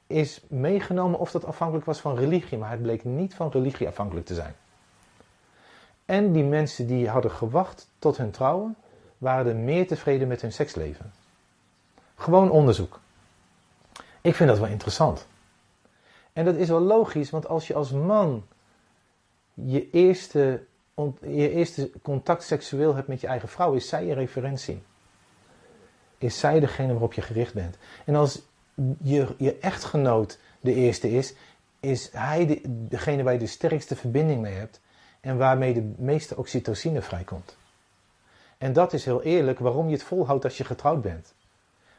is 0.06 0.40
meegenomen 0.48 1.18
of 1.18 1.30
dat 1.30 1.44
afhankelijk 1.44 1.86
was 1.86 2.00
van 2.00 2.16
religie, 2.16 2.58
maar 2.58 2.70
het 2.70 2.82
bleek 2.82 3.04
niet 3.04 3.34
van 3.34 3.50
religie 3.50 3.88
afhankelijk 3.88 4.26
te 4.26 4.34
zijn. 4.34 4.54
En 6.04 6.32
die 6.32 6.44
mensen 6.44 6.86
die 6.86 7.08
hadden 7.08 7.30
gewacht 7.30 7.88
tot 7.98 8.16
hun 8.16 8.30
trouwen, 8.30 8.76
waren 9.18 9.64
meer 9.64 9.86
tevreden 9.86 10.28
met 10.28 10.40
hun 10.40 10.52
seksleven. 10.52 11.12
Gewoon 12.14 12.50
onderzoek. 12.50 13.00
Ik 14.20 14.34
vind 14.34 14.48
dat 14.48 14.58
wel 14.58 14.68
interessant. 14.68 15.26
En 16.32 16.44
dat 16.44 16.54
is 16.54 16.68
wel 16.68 16.80
logisch, 16.80 17.30
want 17.30 17.46
als 17.46 17.66
je 17.66 17.74
als 17.74 17.90
man 17.90 18.46
je 19.54 19.90
eerste, 19.90 20.62
je 21.20 21.50
eerste 21.50 21.90
contact 22.02 22.42
seksueel 22.42 22.94
hebt 22.94 23.08
met 23.08 23.20
je 23.20 23.26
eigen 23.26 23.48
vrouw, 23.48 23.72
is 23.72 23.88
zij 23.88 24.06
je 24.06 24.14
referentie 24.14 24.82
is 26.20 26.38
zij 26.38 26.60
degene 26.60 26.92
waarop 26.92 27.12
je 27.12 27.22
gericht 27.22 27.54
bent. 27.54 27.76
En 28.04 28.14
als 28.14 28.40
je, 29.02 29.34
je 29.38 29.58
echtgenoot 29.58 30.38
de 30.60 30.74
eerste 30.74 31.10
is, 31.10 31.34
is 31.80 32.08
hij 32.12 32.46
de, 32.46 32.60
degene 32.64 33.22
waar 33.22 33.32
je 33.32 33.38
de 33.38 33.46
sterkste 33.46 33.96
verbinding 33.96 34.40
mee 34.40 34.54
hebt 34.54 34.80
en 35.20 35.36
waarmee 35.36 35.74
de 35.74 35.92
meeste 35.96 36.36
oxytocine 36.36 37.02
vrijkomt. 37.02 37.56
En 38.58 38.72
dat 38.72 38.92
is 38.92 39.04
heel 39.04 39.22
eerlijk 39.22 39.58
waarom 39.58 39.86
je 39.86 39.92
het 39.92 40.02
volhoudt 40.02 40.44
als 40.44 40.56
je 40.56 40.64
getrouwd 40.64 41.02
bent. 41.02 41.34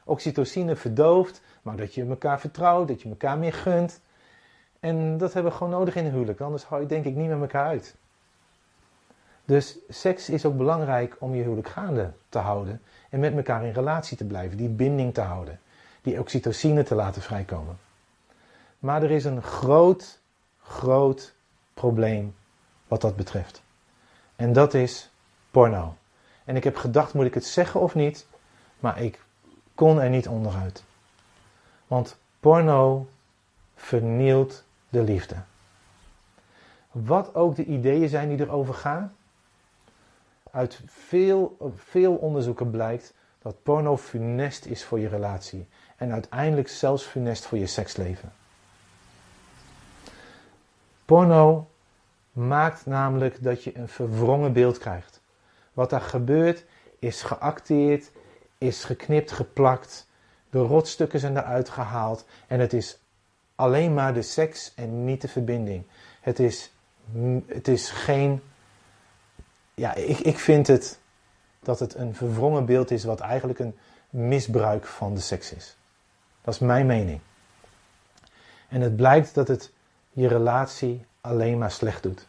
Oxytocine 0.03 0.75
verdooft, 0.75 1.41
maar 1.62 1.78
dat 1.78 1.93
je 1.93 2.06
elkaar 2.06 2.39
vertrouwt, 2.39 2.88
dat 2.88 3.02
je 3.02 3.10
elkaar 3.10 3.38
meer 3.38 3.54
gunt. 3.54 4.02
En 4.80 5.17
dat 5.17 5.34
hebben 5.34 5.52
we 5.52 5.58
gewoon 5.58 5.74
nodig 5.74 5.95
in 5.95 6.06
een 6.06 6.12
huwelijk, 6.12 6.39
anders 6.39 6.63
hou 6.63 6.82
je 6.82 6.88
denk 6.88 7.06
ik 7.06 7.15
niet 7.15 7.30
met 7.30 7.41
elkaar 7.41 7.65
uit. 7.65 7.95
Dus 9.45 9.78
seks 9.89 10.30
is 10.30 10.45
ook 10.45 10.58
belangrijk 10.58 11.15
om 11.19 11.36
je 11.36 11.41
huwelijk 11.43 11.67
gaande 11.67 12.12
te 12.30 12.38
houden 12.38 12.82
en 13.10 13.19
met 13.19 13.36
elkaar 13.36 13.65
in 13.65 13.74
relatie 13.74 14.17
te 14.17 14.26
blijven, 14.26 14.58
die 14.58 14.69
binding 14.69 15.13
te 15.13 15.21
houden, 15.21 15.60
die 16.02 16.19
oxytocine 16.19 16.84
te 16.84 16.95
laten 16.95 17.21
vrijkomen. 17.21 17.78
Maar 18.80 19.04
er 19.04 19.12
is 19.12 19.26
een 19.26 19.43
groot, 19.43 20.19
groot 20.63 21.34
probleem 21.74 22.36
wat 22.88 23.02
dat 23.02 23.15
betreft. 23.15 23.62
En 24.36 24.54
dat 24.54 24.74
is 24.74 25.12
porno. 25.52 25.95
En 26.45 26.56
ik 26.56 26.63
heb 26.63 26.76
gedacht, 26.76 27.13
moet 27.13 27.26
ik 27.26 27.34
het 27.34 27.45
zeggen 27.45 27.80
of 27.80 27.95
niet? 27.95 28.28
Maar 28.80 29.02
ik 29.02 29.24
kon 29.76 30.02
er 30.02 30.10
niet 30.10 30.28
onderuit. 30.28 30.84
Want 31.91 32.17
porno 32.39 33.08
vernielt 33.75 34.63
de 34.89 35.01
liefde. 35.01 35.36
Wat 36.91 37.36
ook 37.36 37.56
de 37.56 37.65
ideeën 37.65 38.10
zijn 38.10 38.30
die 38.30 38.39
erover 38.39 38.73
gaan. 38.73 39.15
Uit 40.51 40.82
veel, 40.86 41.58
veel 41.75 42.15
onderzoeken 42.15 42.71
blijkt 42.71 43.13
dat 43.41 43.63
porno 43.63 43.97
funest 43.97 44.65
is 44.65 44.84
voor 44.84 44.99
je 44.99 45.08
relatie. 45.08 45.67
En 45.95 46.12
uiteindelijk 46.12 46.67
zelfs 46.67 47.04
funest 47.04 47.45
voor 47.45 47.58
je 47.58 47.67
seksleven. 47.67 48.34
Porno 51.06 51.69
maakt 52.32 52.86
namelijk 52.86 53.43
dat 53.43 53.63
je 53.63 53.77
een 53.77 53.89
verwrongen 53.89 54.54
beeld 54.54 54.77
krijgt. 54.77 55.21
Wat 55.73 55.89
daar 55.89 56.01
gebeurt 56.01 56.65
is 56.99 57.21
geacteerd, 57.21 58.12
is 58.58 58.84
geknipt, 58.84 59.32
geplakt. 59.32 60.10
De 60.51 60.59
rotstukken 60.59 61.19
zijn 61.19 61.37
eruit 61.37 61.69
gehaald. 61.69 62.25
En 62.47 62.59
het 62.59 62.73
is 62.73 62.99
alleen 63.55 63.93
maar 63.93 64.13
de 64.13 64.21
seks 64.21 64.73
en 64.75 65.05
niet 65.05 65.21
de 65.21 65.27
verbinding. 65.27 65.83
Het 66.21 66.39
is, 66.39 66.71
het 67.45 67.67
is 67.67 67.89
geen. 67.89 68.41
Ja, 69.73 69.93
ik, 69.93 70.19
ik 70.19 70.39
vind 70.39 70.67
het 70.67 70.99
dat 71.59 71.79
het 71.79 71.95
een 71.95 72.15
verwrongen 72.15 72.65
beeld 72.65 72.91
is 72.91 73.03
wat 73.03 73.19
eigenlijk 73.19 73.59
een 73.59 73.77
misbruik 74.09 74.85
van 74.85 75.13
de 75.13 75.21
seks 75.21 75.53
is. 75.53 75.77
Dat 76.41 76.53
is 76.53 76.59
mijn 76.59 76.85
mening. 76.85 77.19
En 78.69 78.81
het 78.81 78.95
blijkt 78.95 79.33
dat 79.33 79.47
het 79.47 79.71
je 80.11 80.27
relatie 80.27 81.05
alleen 81.21 81.57
maar 81.57 81.71
slecht 81.71 82.03
doet. 82.03 82.27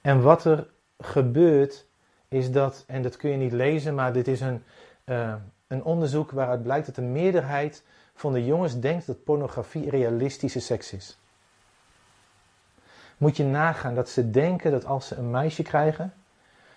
En 0.00 0.22
wat 0.22 0.44
er 0.44 0.66
gebeurt 0.98 1.86
is 2.28 2.50
dat, 2.50 2.84
en 2.86 3.02
dat 3.02 3.16
kun 3.16 3.30
je 3.30 3.36
niet 3.36 3.52
lezen, 3.52 3.94
maar 3.94 4.12
dit 4.12 4.28
is 4.28 4.40
een, 4.40 4.64
uh, 5.04 5.34
een 5.70 5.84
onderzoek 5.84 6.30
waaruit 6.30 6.62
blijkt 6.62 6.86
dat 6.86 6.94
de 6.94 7.02
meerderheid 7.02 7.82
van 8.14 8.32
de 8.32 8.44
jongens 8.44 8.80
denkt 8.80 9.06
dat 9.06 9.24
pornografie 9.24 9.90
realistische 9.90 10.60
seks 10.60 10.92
is. 10.92 11.18
Moet 13.16 13.36
je 13.36 13.44
nagaan 13.44 13.94
dat 13.94 14.08
ze 14.08 14.30
denken 14.30 14.70
dat 14.70 14.84
als 14.84 15.06
ze 15.06 15.16
een 15.16 15.30
meisje 15.30 15.62
krijgen, 15.62 16.14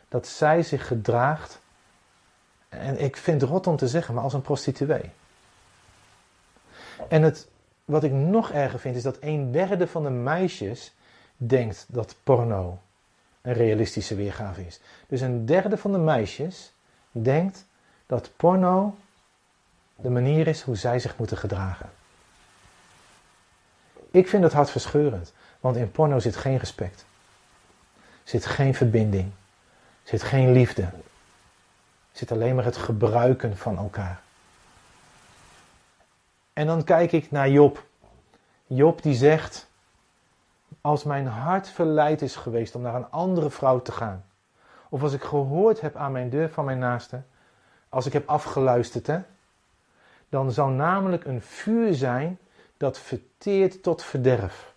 dat 0.07 0.27
zij 0.27 0.63
zich 0.63 0.87
gedraagt, 0.87 1.61
en 2.69 2.99
ik 2.99 3.17
vind 3.17 3.41
het 3.41 3.49
rot 3.49 3.67
om 3.67 3.75
te 3.75 3.87
zeggen, 3.87 4.13
maar 4.13 4.23
als 4.23 4.33
een 4.33 4.41
prostituee. 4.41 5.11
En 7.07 7.21
het, 7.21 7.47
wat 7.85 8.03
ik 8.03 8.11
nog 8.11 8.51
erger 8.51 8.79
vind, 8.79 8.95
is 8.95 9.03
dat 9.03 9.17
een 9.19 9.51
derde 9.51 9.87
van 9.87 10.03
de 10.03 10.09
meisjes 10.09 10.93
denkt 11.37 11.85
dat 11.89 12.15
porno 12.23 12.79
een 13.41 13.53
realistische 13.53 14.15
weergave 14.15 14.65
is. 14.65 14.79
Dus 15.07 15.21
een 15.21 15.45
derde 15.45 15.77
van 15.77 15.91
de 15.91 15.97
meisjes 15.97 16.73
denkt 17.11 17.65
dat 18.13 18.29
porno 18.35 18.95
de 19.95 20.09
manier 20.09 20.47
is 20.47 20.61
hoe 20.61 20.75
zij 20.75 20.99
zich 20.99 21.17
moeten 21.17 21.37
gedragen. 21.37 21.89
Ik 24.11 24.27
vind 24.27 24.43
het 24.43 24.53
hartverscheurend, 24.53 25.33
want 25.59 25.75
in 25.75 25.91
porno 25.91 26.19
zit 26.19 26.35
geen 26.35 26.57
respect. 26.57 27.05
Zit 28.23 28.45
geen 28.45 28.75
verbinding. 28.75 29.31
Zit 30.03 30.23
geen 30.23 30.51
liefde. 30.51 30.89
Zit 32.11 32.31
alleen 32.31 32.55
maar 32.55 32.65
het 32.65 32.77
gebruiken 32.77 33.57
van 33.57 33.77
elkaar. 33.77 34.21
En 36.53 36.67
dan 36.67 36.83
kijk 36.83 37.11
ik 37.11 37.31
naar 37.31 37.49
Job. 37.49 37.83
Job 38.65 39.01
die 39.01 39.15
zegt: 39.15 39.67
Als 40.81 41.03
mijn 41.03 41.27
hart 41.27 41.69
verleid 41.69 42.21
is 42.21 42.35
geweest 42.35 42.75
om 42.75 42.81
naar 42.81 42.95
een 42.95 43.11
andere 43.11 43.49
vrouw 43.49 43.81
te 43.81 43.91
gaan, 43.91 44.25
of 44.89 45.01
als 45.01 45.13
ik 45.13 45.23
gehoord 45.23 45.81
heb 45.81 45.95
aan 45.95 46.11
mijn 46.11 46.29
deur 46.29 46.49
van 46.49 46.65
mijn 46.65 46.79
naaste, 46.79 47.21
als 47.93 48.05
ik 48.05 48.13
heb 48.13 48.29
afgeluisterd, 48.29 49.07
hè, 49.07 49.19
dan 50.29 50.51
zou 50.51 50.71
namelijk 50.71 51.25
een 51.25 51.41
vuur 51.41 51.93
zijn 51.93 52.39
dat 52.77 52.99
verteert 52.99 53.83
tot 53.83 54.03
verderf. 54.03 54.73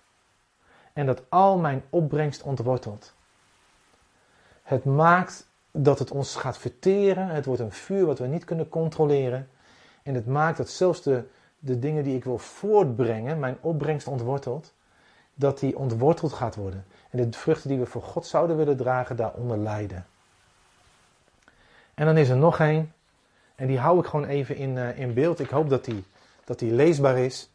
En 0.93 1.07
dat 1.07 1.23
al 1.29 1.59
mijn 1.59 1.83
opbrengst 1.91 2.43
ontwortelt. 2.43 3.15
Het 4.63 4.85
maakt 4.85 5.47
dat 5.71 5.99
het 5.99 6.11
ons 6.11 6.37
gaat 6.37 6.59
verteren. 6.59 7.29
Het 7.29 7.45
wordt 7.45 7.61
een 7.61 7.73
vuur 7.73 8.07
wat 8.07 8.19
we 8.19 8.27
niet 8.27 8.45
kunnen 8.45 8.69
controleren. 8.69 9.49
En 10.03 10.15
het 10.15 10.27
maakt 10.27 10.57
dat 10.57 10.69
zelfs 10.69 11.03
de, 11.03 11.25
de 11.59 11.79
dingen 11.79 12.05
die 12.05 12.17
ik 12.17 12.25
wil 12.25 12.39
voortbrengen, 12.39 13.39
mijn 13.39 13.57
opbrengst 13.61 14.07
ontwortelt, 14.07 14.73
dat 15.35 15.59
die 15.59 15.79
ontworteld 15.79 16.33
gaat 16.33 16.55
worden. 16.55 16.85
En 17.11 17.31
de 17.31 17.39
vruchten 17.39 17.69
die 17.69 17.79
we 17.79 17.87
voor 17.87 18.03
God 18.03 18.27
zouden 18.27 18.57
willen 18.57 18.77
dragen, 18.77 19.17
daaronder 19.17 19.59
lijden. 19.59 20.07
En 21.95 22.07
dan 22.07 22.17
is 22.17 22.29
er 22.29 22.37
nog 22.37 22.61
één. 22.61 22.95
En 23.57 23.67
die 23.67 23.79
hou 23.79 23.99
ik 23.99 24.07
gewoon 24.07 24.27
even 24.27 24.57
in, 24.57 24.77
uh, 24.77 24.99
in 24.99 25.15
beeld. 25.15 25.41
Ik 25.41 25.51
hoop 25.51 25.69
dat 25.69 25.85
die, 25.85 26.05
dat 26.45 26.59
die 26.59 26.73
leesbaar 26.73 27.19
is. 27.19 27.51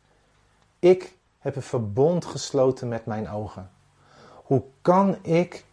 Ik 0.79 1.13
heb 1.39 1.55
een 1.55 1.61
verbond 1.61 2.25
gesloten 2.25 2.87
met 2.87 3.05
mijn 3.05 3.29
ogen. 3.29 3.69
Hoe 4.43 4.63
kan 4.81 5.17
ik, 5.25 5.65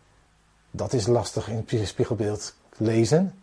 dat 0.71 0.93
is 0.93 1.07
lastig 1.07 1.49
in 1.49 1.67
het 1.67 1.89
spiegelbeeld 1.89 2.55
lezen, 2.77 3.43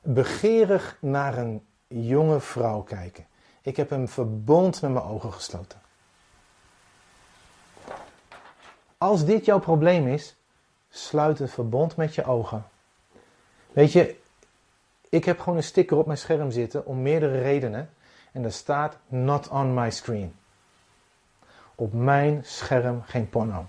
begeerig 0.00 0.96
naar 1.00 1.38
een 1.38 1.66
jonge 1.86 2.40
vrouw 2.40 2.80
kijken? 2.80 3.26
Ik 3.62 3.76
heb 3.76 3.90
een 3.90 4.08
verbond 4.08 4.80
met 4.82 4.92
mijn 4.92 5.04
ogen 5.04 5.32
gesloten. 5.32 5.80
Als 8.98 9.24
dit 9.24 9.44
jouw 9.44 9.58
probleem 9.58 10.06
is, 10.06 10.36
sluit 10.90 11.40
een 11.40 11.48
verbond 11.48 11.96
met 11.96 12.14
je 12.14 12.24
ogen. 12.24 12.64
Weet 13.72 13.92
je, 13.92 14.19
ik 15.10 15.24
heb 15.24 15.40
gewoon 15.40 15.56
een 15.56 15.64
sticker 15.64 15.96
op 15.96 16.06
mijn 16.06 16.18
scherm 16.18 16.50
zitten 16.50 16.86
om 16.86 17.02
meerdere 17.02 17.40
redenen. 17.40 17.90
En 18.32 18.42
daar 18.42 18.52
staat 18.52 18.96
not 19.08 19.48
on 19.48 19.74
my 19.74 19.90
screen. 19.90 20.34
Op 21.74 21.92
mijn 21.92 22.40
scherm 22.44 23.02
geen 23.02 23.28
porno. 23.28 23.66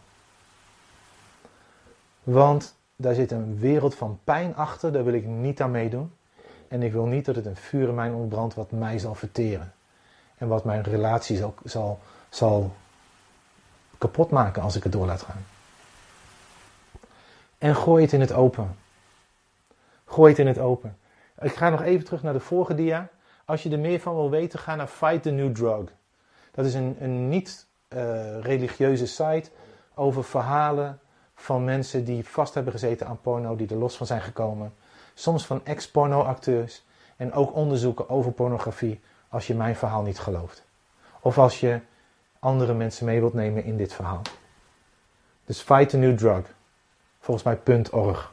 Want 2.23 2.75
daar 2.95 3.13
zit 3.13 3.31
een 3.31 3.59
wereld 3.59 3.95
van 3.95 4.19
pijn 4.23 4.55
achter, 4.55 4.91
daar 4.91 5.03
wil 5.03 5.13
ik 5.13 5.25
niet 5.25 5.61
aan 5.61 5.71
meedoen. 5.71 6.13
En 6.67 6.81
ik 6.81 6.91
wil 6.91 7.05
niet 7.05 7.25
dat 7.25 7.35
het 7.35 7.45
een 7.45 7.55
vuur 7.55 7.87
in 7.87 7.95
mij 7.95 8.09
ontbrandt 8.09 8.53
wat 8.53 8.71
mij 8.71 8.99
zal 8.99 9.15
verteren. 9.15 9.73
En 10.37 10.47
wat 10.47 10.63
mijn 10.63 10.83
relatie 10.83 11.37
zal, 11.37 11.53
zal, 11.63 11.99
zal 12.29 12.75
kapot 13.97 14.29
maken 14.29 14.61
als 14.61 14.75
ik 14.75 14.83
het 14.83 14.91
door 14.91 15.05
laat 15.05 15.21
gaan. 15.21 15.45
En 17.57 17.75
gooi 17.75 18.03
het 18.03 18.13
in 18.13 18.19
het 18.19 18.31
open. 18.31 18.77
Gooi 20.05 20.29
het 20.29 20.39
in 20.39 20.47
het 20.47 20.57
open. 20.57 20.97
Ik 21.41 21.55
ga 21.55 21.69
nog 21.69 21.81
even 21.81 22.05
terug 22.05 22.23
naar 22.23 22.33
de 22.33 22.39
vorige 22.39 22.75
dia. 22.75 23.09
Als 23.45 23.63
je 23.63 23.69
er 23.69 23.79
meer 23.79 23.99
van 23.99 24.15
wil 24.15 24.29
weten, 24.29 24.59
ga 24.59 24.75
naar 24.75 24.87
Fight 24.87 25.23
the 25.23 25.29
New 25.29 25.55
Drug. 25.55 25.83
Dat 26.51 26.65
is 26.65 26.73
een, 26.73 26.95
een 26.99 27.29
niet-religieuze 27.29 29.07
site 29.07 29.49
over 29.95 30.23
verhalen 30.23 30.99
van 31.35 31.63
mensen 31.63 32.05
die 32.05 32.27
vast 32.27 32.53
hebben 32.53 32.73
gezeten 32.73 33.07
aan 33.07 33.21
porno, 33.21 33.55
die 33.55 33.69
er 33.69 33.75
los 33.75 33.97
van 33.97 34.07
zijn 34.07 34.21
gekomen. 34.21 34.73
Soms 35.13 35.45
van 35.45 35.65
ex-porno-acteurs. 35.65 36.83
En 37.17 37.33
ook 37.33 37.55
onderzoeken 37.55 38.09
over 38.09 38.31
pornografie 38.31 39.01
als 39.29 39.47
je 39.47 39.55
mijn 39.55 39.75
verhaal 39.75 40.01
niet 40.01 40.19
gelooft. 40.19 40.65
Of 41.21 41.37
als 41.37 41.59
je 41.59 41.79
andere 42.39 42.73
mensen 42.73 43.05
mee 43.05 43.19
wilt 43.19 43.33
nemen 43.33 43.63
in 43.63 43.77
dit 43.77 43.93
verhaal. 43.93 44.21
Dus 45.45 45.61
Fight 45.61 45.89
the 45.89 45.97
New 45.97 46.17
Drug. 46.17 46.45
Volgens 47.19 47.45
mij 47.45 47.85
.org. 47.91 48.31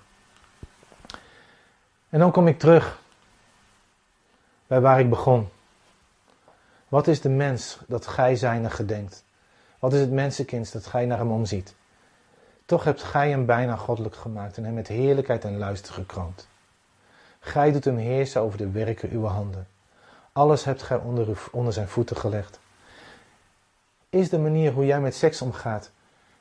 En 2.08 2.18
dan 2.18 2.30
kom 2.30 2.48
ik 2.48 2.58
terug 2.58 2.98
bij 4.66 4.80
waar 4.80 5.00
ik 5.00 5.10
begon. 5.10 5.48
Wat 6.88 7.06
is 7.06 7.20
de 7.20 7.28
mens 7.28 7.78
dat 7.86 8.06
gij 8.06 8.36
zijner 8.36 8.70
gedenkt? 8.70 9.24
Wat 9.78 9.92
is 9.92 10.00
het 10.00 10.10
mensenkind 10.10 10.72
dat 10.72 10.86
gij 10.86 11.06
naar 11.06 11.18
hem 11.18 11.30
omziet? 11.30 11.74
Toch 12.64 12.84
hebt 12.84 13.02
gij 13.02 13.30
hem 13.30 13.46
bijna 13.46 13.76
goddelijk 13.76 14.16
gemaakt 14.16 14.56
en 14.56 14.64
hem 14.64 14.74
met 14.74 14.88
heerlijkheid 14.88 15.44
en 15.44 15.58
luister 15.58 15.94
gekroond. 15.94 16.48
Gij 17.40 17.72
doet 17.72 17.84
hem 17.84 17.96
heersen 17.96 18.40
over 18.40 18.58
de 18.58 18.70
werken 18.70 19.10
uw 19.10 19.24
handen. 19.24 19.66
Alles 20.32 20.64
hebt 20.64 20.82
gij 20.82 20.96
onder, 20.96 21.38
onder 21.52 21.72
zijn 21.72 21.88
voeten 21.88 22.16
gelegd. 22.16 22.60
Is 24.10 24.28
de 24.28 24.38
manier 24.38 24.72
hoe 24.72 24.86
jij 24.86 25.00
met 25.00 25.14
seks 25.14 25.42
omgaat, 25.42 25.90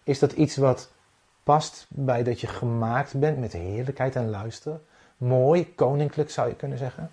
is 0.04 0.20
dat 0.20 0.32
iets 0.32 0.58
wat 0.58 0.92
past 1.44 1.86
bij 1.90 2.24
dat 2.24 2.40
je 2.40 2.48
gemaakt 2.48 3.20
bent 3.20 3.40
met 3.40 3.54
heerlijkheid 3.54 4.16
en 4.16 4.30
luister? 4.30 4.80
Mooi, 5.18 5.76
koninklijk 5.76 6.30
zou 6.30 6.50
je 6.50 6.56
kunnen 6.56 6.78
zeggen. 6.78 7.12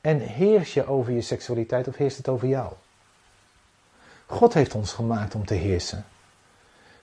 En 0.00 0.18
heers 0.18 0.74
je 0.74 0.86
over 0.86 1.12
je 1.12 1.20
seksualiteit 1.20 1.88
of 1.88 1.96
heerst 1.96 2.16
het 2.16 2.28
over 2.28 2.48
jou? 2.48 2.72
God 4.26 4.54
heeft 4.54 4.74
ons 4.74 4.92
gemaakt 4.92 5.34
om 5.34 5.46
te 5.46 5.54
heersen. 5.54 6.04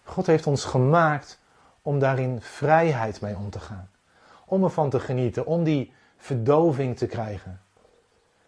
God 0.04 0.26
heeft 0.26 0.48
ons 0.48 0.64
gemaakt 0.64 1.40
om 1.82 2.00
daarin 2.00 2.42
vrijheid 2.42 3.22
mee 3.22 3.36
om 3.36 3.50
te 3.50 3.60
gaan. 3.60 3.90
Om 4.46 4.64
ervan 4.64 4.90
te 4.90 5.00
genieten, 5.00 5.46
om 5.46 5.64
die 5.64 5.94
verdoving 6.18 6.98
te 6.98 7.08
krijgen. 7.08 7.62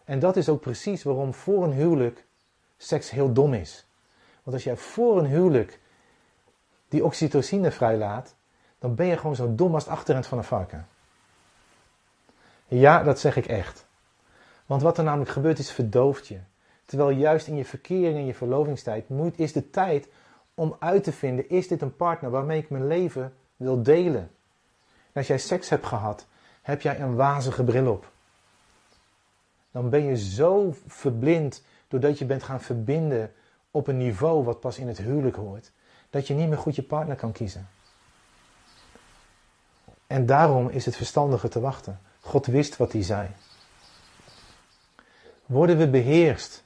En 0.03 0.19
dat 0.19 0.35
is 0.35 0.49
ook 0.49 0.61
precies 0.61 1.03
waarom 1.03 1.33
voor 1.33 1.63
een 1.63 1.73
huwelijk 1.73 2.25
seks 2.77 3.09
heel 3.09 3.33
dom 3.33 3.53
is. 3.53 3.85
Want 4.43 4.55
als 4.55 4.63
jij 4.63 4.77
voor 4.77 5.19
een 5.19 5.25
huwelijk 5.25 5.79
die 6.87 7.05
oxytocine 7.05 7.71
vrijlaat, 7.71 8.35
dan 8.79 8.95
ben 8.95 9.05
je 9.05 9.17
gewoon 9.17 9.35
zo 9.35 9.55
dom 9.55 9.73
als 9.73 9.83
het 9.83 9.93
achterend 9.93 10.27
van 10.27 10.37
een 10.37 10.43
varken. 10.43 10.87
Ja, 12.67 13.03
dat 13.03 13.19
zeg 13.19 13.35
ik 13.35 13.45
echt. 13.45 13.85
Want 14.65 14.81
wat 14.81 14.97
er 14.97 15.03
namelijk 15.03 15.31
gebeurt 15.31 15.59
is 15.59 15.71
verdooft 15.71 16.27
je. 16.27 16.39
Terwijl 16.85 17.09
juist 17.09 17.47
in 17.47 17.55
je 17.55 17.65
verkering 17.65 18.17
en 18.17 18.25
je 18.25 18.33
verlovingstijd 18.33 19.09
moet, 19.09 19.39
is 19.39 19.53
de 19.53 19.69
tijd 19.69 20.07
om 20.53 20.75
uit 20.79 21.03
te 21.03 21.11
vinden, 21.11 21.49
is 21.49 21.67
dit 21.67 21.81
een 21.81 21.95
partner 21.95 22.31
waarmee 22.31 22.59
ik 22.59 22.69
mijn 22.69 22.87
leven 22.87 23.33
wil 23.55 23.83
delen? 23.83 24.31
En 25.11 25.13
als 25.13 25.27
jij 25.27 25.37
seks 25.37 25.69
hebt 25.69 25.85
gehad, 25.85 26.25
heb 26.61 26.81
jij 26.81 26.99
een 26.99 27.15
wazige 27.15 27.63
bril 27.63 27.91
op. 27.91 28.11
Dan 29.71 29.89
ben 29.89 30.03
je 30.03 30.17
zo 30.17 30.75
verblind 30.87 31.63
doordat 31.87 32.19
je 32.19 32.25
bent 32.25 32.43
gaan 32.43 32.61
verbinden 32.61 33.31
op 33.71 33.87
een 33.87 33.97
niveau 33.97 34.43
wat 34.43 34.59
pas 34.59 34.77
in 34.77 34.87
het 34.87 34.97
huwelijk 34.97 35.35
hoort, 35.35 35.71
dat 36.09 36.27
je 36.27 36.33
niet 36.33 36.49
meer 36.49 36.57
goed 36.57 36.75
je 36.75 36.83
partner 36.83 37.15
kan 37.15 37.31
kiezen. 37.31 37.67
En 40.09 40.25
daarom 40.25 40.69
is 40.69 40.85
het 40.85 40.95
verstandiger 40.95 41.49
te 41.49 41.59
wachten. 41.59 41.99
God 42.19 42.45
wist 42.45 42.77
wat 42.77 42.91
hij 42.91 43.03
zei. 43.03 43.27
Worden 45.45 45.77
we 45.77 45.89
beheerst 45.89 46.63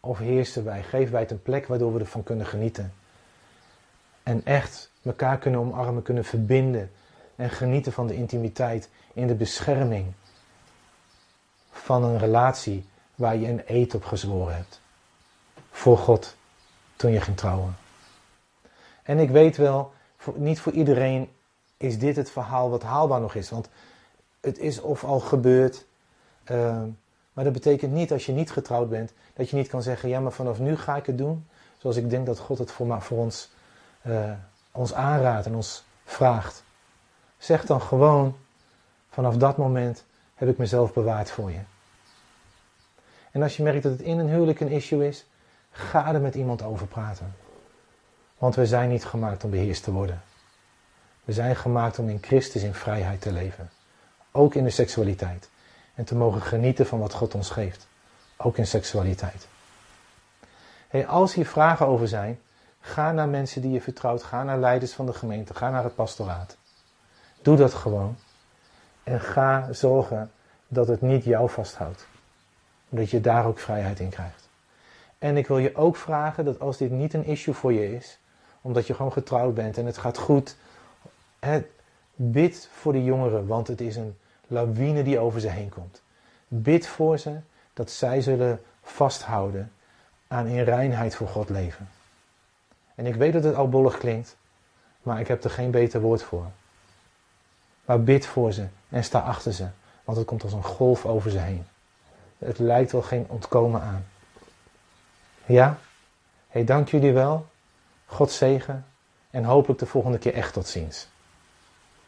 of 0.00 0.18
heersen 0.18 0.64
wij? 0.64 0.82
Geven 0.82 1.12
wij 1.12 1.20
het 1.20 1.30
een 1.30 1.42
plek 1.42 1.66
waardoor 1.66 1.92
we 1.92 2.00
ervan 2.00 2.22
kunnen 2.22 2.46
genieten? 2.46 2.92
En 4.22 4.44
echt 4.44 4.90
elkaar 5.02 5.38
kunnen 5.38 5.60
omarmen, 5.60 6.02
kunnen 6.02 6.24
verbinden 6.24 6.90
en 7.36 7.50
genieten 7.50 7.92
van 7.92 8.06
de 8.06 8.14
intimiteit 8.14 8.88
in 9.12 9.26
de 9.26 9.34
bescherming 9.34 10.12
van 11.70 12.04
een 12.04 12.18
relatie 12.18 12.86
waar 13.14 13.36
je 13.36 13.48
een 13.48 13.62
eed 13.66 13.94
op 13.94 14.04
gezworen 14.04 14.54
hebt. 14.54 14.80
Voor 15.70 15.98
God 15.98 16.36
toen 16.96 17.10
je 17.10 17.20
ging 17.20 17.36
trouwen. 17.36 17.76
En 19.02 19.18
ik 19.18 19.30
weet 19.30 19.56
wel, 19.56 19.92
niet 20.34 20.60
voor 20.60 20.72
iedereen 20.72 21.30
is 21.76 21.98
dit 21.98 22.16
het 22.16 22.30
verhaal 22.30 22.70
wat 22.70 22.82
haalbaar 22.82 23.20
nog 23.20 23.34
is. 23.34 23.50
Want 23.50 23.68
het 24.40 24.58
is 24.58 24.80
of 24.80 25.04
al 25.04 25.20
gebeurd. 25.20 25.86
Ehm, 26.44 26.88
maar 27.32 27.44
dat 27.44 27.52
betekent 27.52 27.92
niet 27.92 28.12
als 28.12 28.26
je 28.26 28.32
niet 28.32 28.50
getrouwd 28.50 28.88
bent, 28.88 29.12
dat 29.34 29.50
je 29.50 29.56
niet 29.56 29.68
kan 29.68 29.82
zeggen, 29.82 30.08
ja 30.08 30.20
maar 30.20 30.32
vanaf 30.32 30.58
nu 30.58 30.76
ga 30.76 30.96
ik 30.96 31.06
het 31.06 31.18
doen. 31.18 31.46
Zoals 31.78 31.96
ik 31.96 32.10
denk 32.10 32.26
dat 32.26 32.38
God 32.38 32.58
het 32.58 32.70
voor, 32.70 33.02
voor 33.02 33.18
ons, 33.18 33.50
uh, 34.06 34.30
ons 34.72 34.94
aanraadt 34.94 35.46
en 35.46 35.54
ons 35.54 35.84
vraagt. 36.04 36.64
Zeg 37.38 37.66
dan 37.66 37.80
gewoon, 37.80 38.36
vanaf 39.10 39.36
dat 39.36 39.56
moment 39.56 40.04
heb 40.34 40.48
ik 40.48 40.58
mezelf 40.58 40.92
bewaard 40.92 41.30
voor 41.30 41.50
je. 41.50 41.60
En 43.30 43.42
als 43.42 43.56
je 43.56 43.62
merkt 43.62 43.82
dat 43.82 43.92
het 43.92 44.00
in 44.00 44.18
een 44.18 44.28
huwelijk 44.28 44.60
een 44.60 44.68
issue 44.68 45.08
is, 45.08 45.26
ga 45.70 46.14
er 46.14 46.20
met 46.20 46.34
iemand 46.34 46.62
over 46.62 46.86
praten. 46.86 47.34
Want 48.38 48.54
we 48.54 48.66
zijn 48.66 48.88
niet 48.88 49.04
gemaakt 49.04 49.44
om 49.44 49.50
beheerst 49.50 49.82
te 49.82 49.92
worden. 49.92 50.22
We 51.26 51.32
zijn 51.32 51.56
gemaakt 51.56 51.98
om 51.98 52.08
in 52.08 52.18
Christus 52.22 52.62
in 52.62 52.74
vrijheid 52.74 53.20
te 53.20 53.32
leven. 53.32 53.70
Ook 54.30 54.54
in 54.54 54.64
de 54.64 54.70
seksualiteit. 54.70 55.48
En 55.94 56.04
te 56.04 56.14
mogen 56.14 56.42
genieten 56.42 56.86
van 56.86 56.98
wat 56.98 57.12
God 57.12 57.34
ons 57.34 57.50
geeft. 57.50 57.86
Ook 58.36 58.56
in 58.56 58.66
seksualiteit. 58.66 59.48
Hey, 60.88 61.06
als 61.06 61.34
hier 61.34 61.46
vragen 61.46 61.86
over 61.86 62.08
zijn, 62.08 62.40
ga 62.80 63.12
naar 63.12 63.28
mensen 63.28 63.62
die 63.62 63.70
je 63.70 63.80
vertrouwt. 63.80 64.22
Ga 64.22 64.42
naar 64.42 64.58
leiders 64.58 64.92
van 64.92 65.06
de 65.06 65.12
gemeente. 65.12 65.54
Ga 65.54 65.70
naar 65.70 65.84
het 65.84 65.94
pastoraat. 65.94 66.56
Doe 67.42 67.56
dat 67.56 67.74
gewoon. 67.74 68.16
En 69.02 69.20
ga 69.20 69.68
zorgen 69.72 70.30
dat 70.68 70.88
het 70.88 71.00
niet 71.00 71.24
jou 71.24 71.50
vasthoudt. 71.50 72.06
Omdat 72.88 73.10
je 73.10 73.20
daar 73.20 73.46
ook 73.46 73.58
vrijheid 73.58 74.00
in 74.00 74.08
krijgt. 74.08 74.48
En 75.18 75.36
ik 75.36 75.46
wil 75.46 75.58
je 75.58 75.76
ook 75.76 75.96
vragen 75.96 76.44
dat 76.44 76.60
als 76.60 76.76
dit 76.76 76.90
niet 76.90 77.14
een 77.14 77.24
issue 77.24 77.54
voor 77.54 77.72
je 77.72 77.94
is, 77.94 78.18
omdat 78.60 78.86
je 78.86 78.94
gewoon 78.94 79.12
getrouwd 79.12 79.54
bent 79.54 79.78
en 79.78 79.86
het 79.86 79.98
gaat 79.98 80.18
goed, 80.18 80.56
hè, 81.46 81.62
bid 82.14 82.68
voor 82.72 82.92
de 82.92 83.04
jongeren, 83.04 83.46
want 83.46 83.66
het 83.66 83.80
is 83.80 83.96
een 83.96 84.18
lawine 84.46 85.02
die 85.02 85.18
over 85.18 85.40
ze 85.40 85.48
heen 85.48 85.68
komt. 85.68 86.02
Bid 86.48 86.86
voor 86.86 87.18
ze 87.18 87.36
dat 87.72 87.90
zij 87.90 88.20
zullen 88.20 88.60
vasthouden 88.82 89.72
aan 90.26 90.46
in 90.46 90.62
reinheid 90.62 91.14
voor 91.14 91.28
God 91.28 91.48
leven. 91.48 91.88
En 92.94 93.06
ik 93.06 93.14
weet 93.14 93.32
dat 93.32 93.44
het 93.44 93.54
al 93.54 93.68
bollig 93.68 93.98
klinkt, 93.98 94.36
maar 95.02 95.20
ik 95.20 95.28
heb 95.28 95.44
er 95.44 95.50
geen 95.50 95.70
beter 95.70 96.00
woord 96.00 96.22
voor. 96.22 96.46
Maar 97.84 98.02
bid 98.02 98.26
voor 98.26 98.52
ze 98.52 98.66
en 98.88 99.04
sta 99.04 99.18
achter 99.18 99.52
ze, 99.52 99.66
want 100.04 100.18
het 100.18 100.26
komt 100.26 100.42
als 100.42 100.52
een 100.52 100.64
golf 100.64 101.06
over 101.06 101.30
ze 101.30 101.38
heen. 101.38 101.66
Het 102.38 102.58
lijkt 102.58 102.92
wel 102.92 103.02
geen 103.02 103.26
ontkomen 103.28 103.80
aan. 103.80 104.06
Ja? 105.46 105.78
Hey, 106.48 106.64
dank 106.64 106.88
jullie 106.88 107.12
wel. 107.12 107.46
God 108.06 108.30
zegen 108.30 108.84
en 109.30 109.44
hopelijk 109.44 109.78
de 109.78 109.86
volgende 109.86 110.18
keer 110.18 110.34
echt 110.34 110.52
tot 110.52 110.66
ziens. 110.66 111.08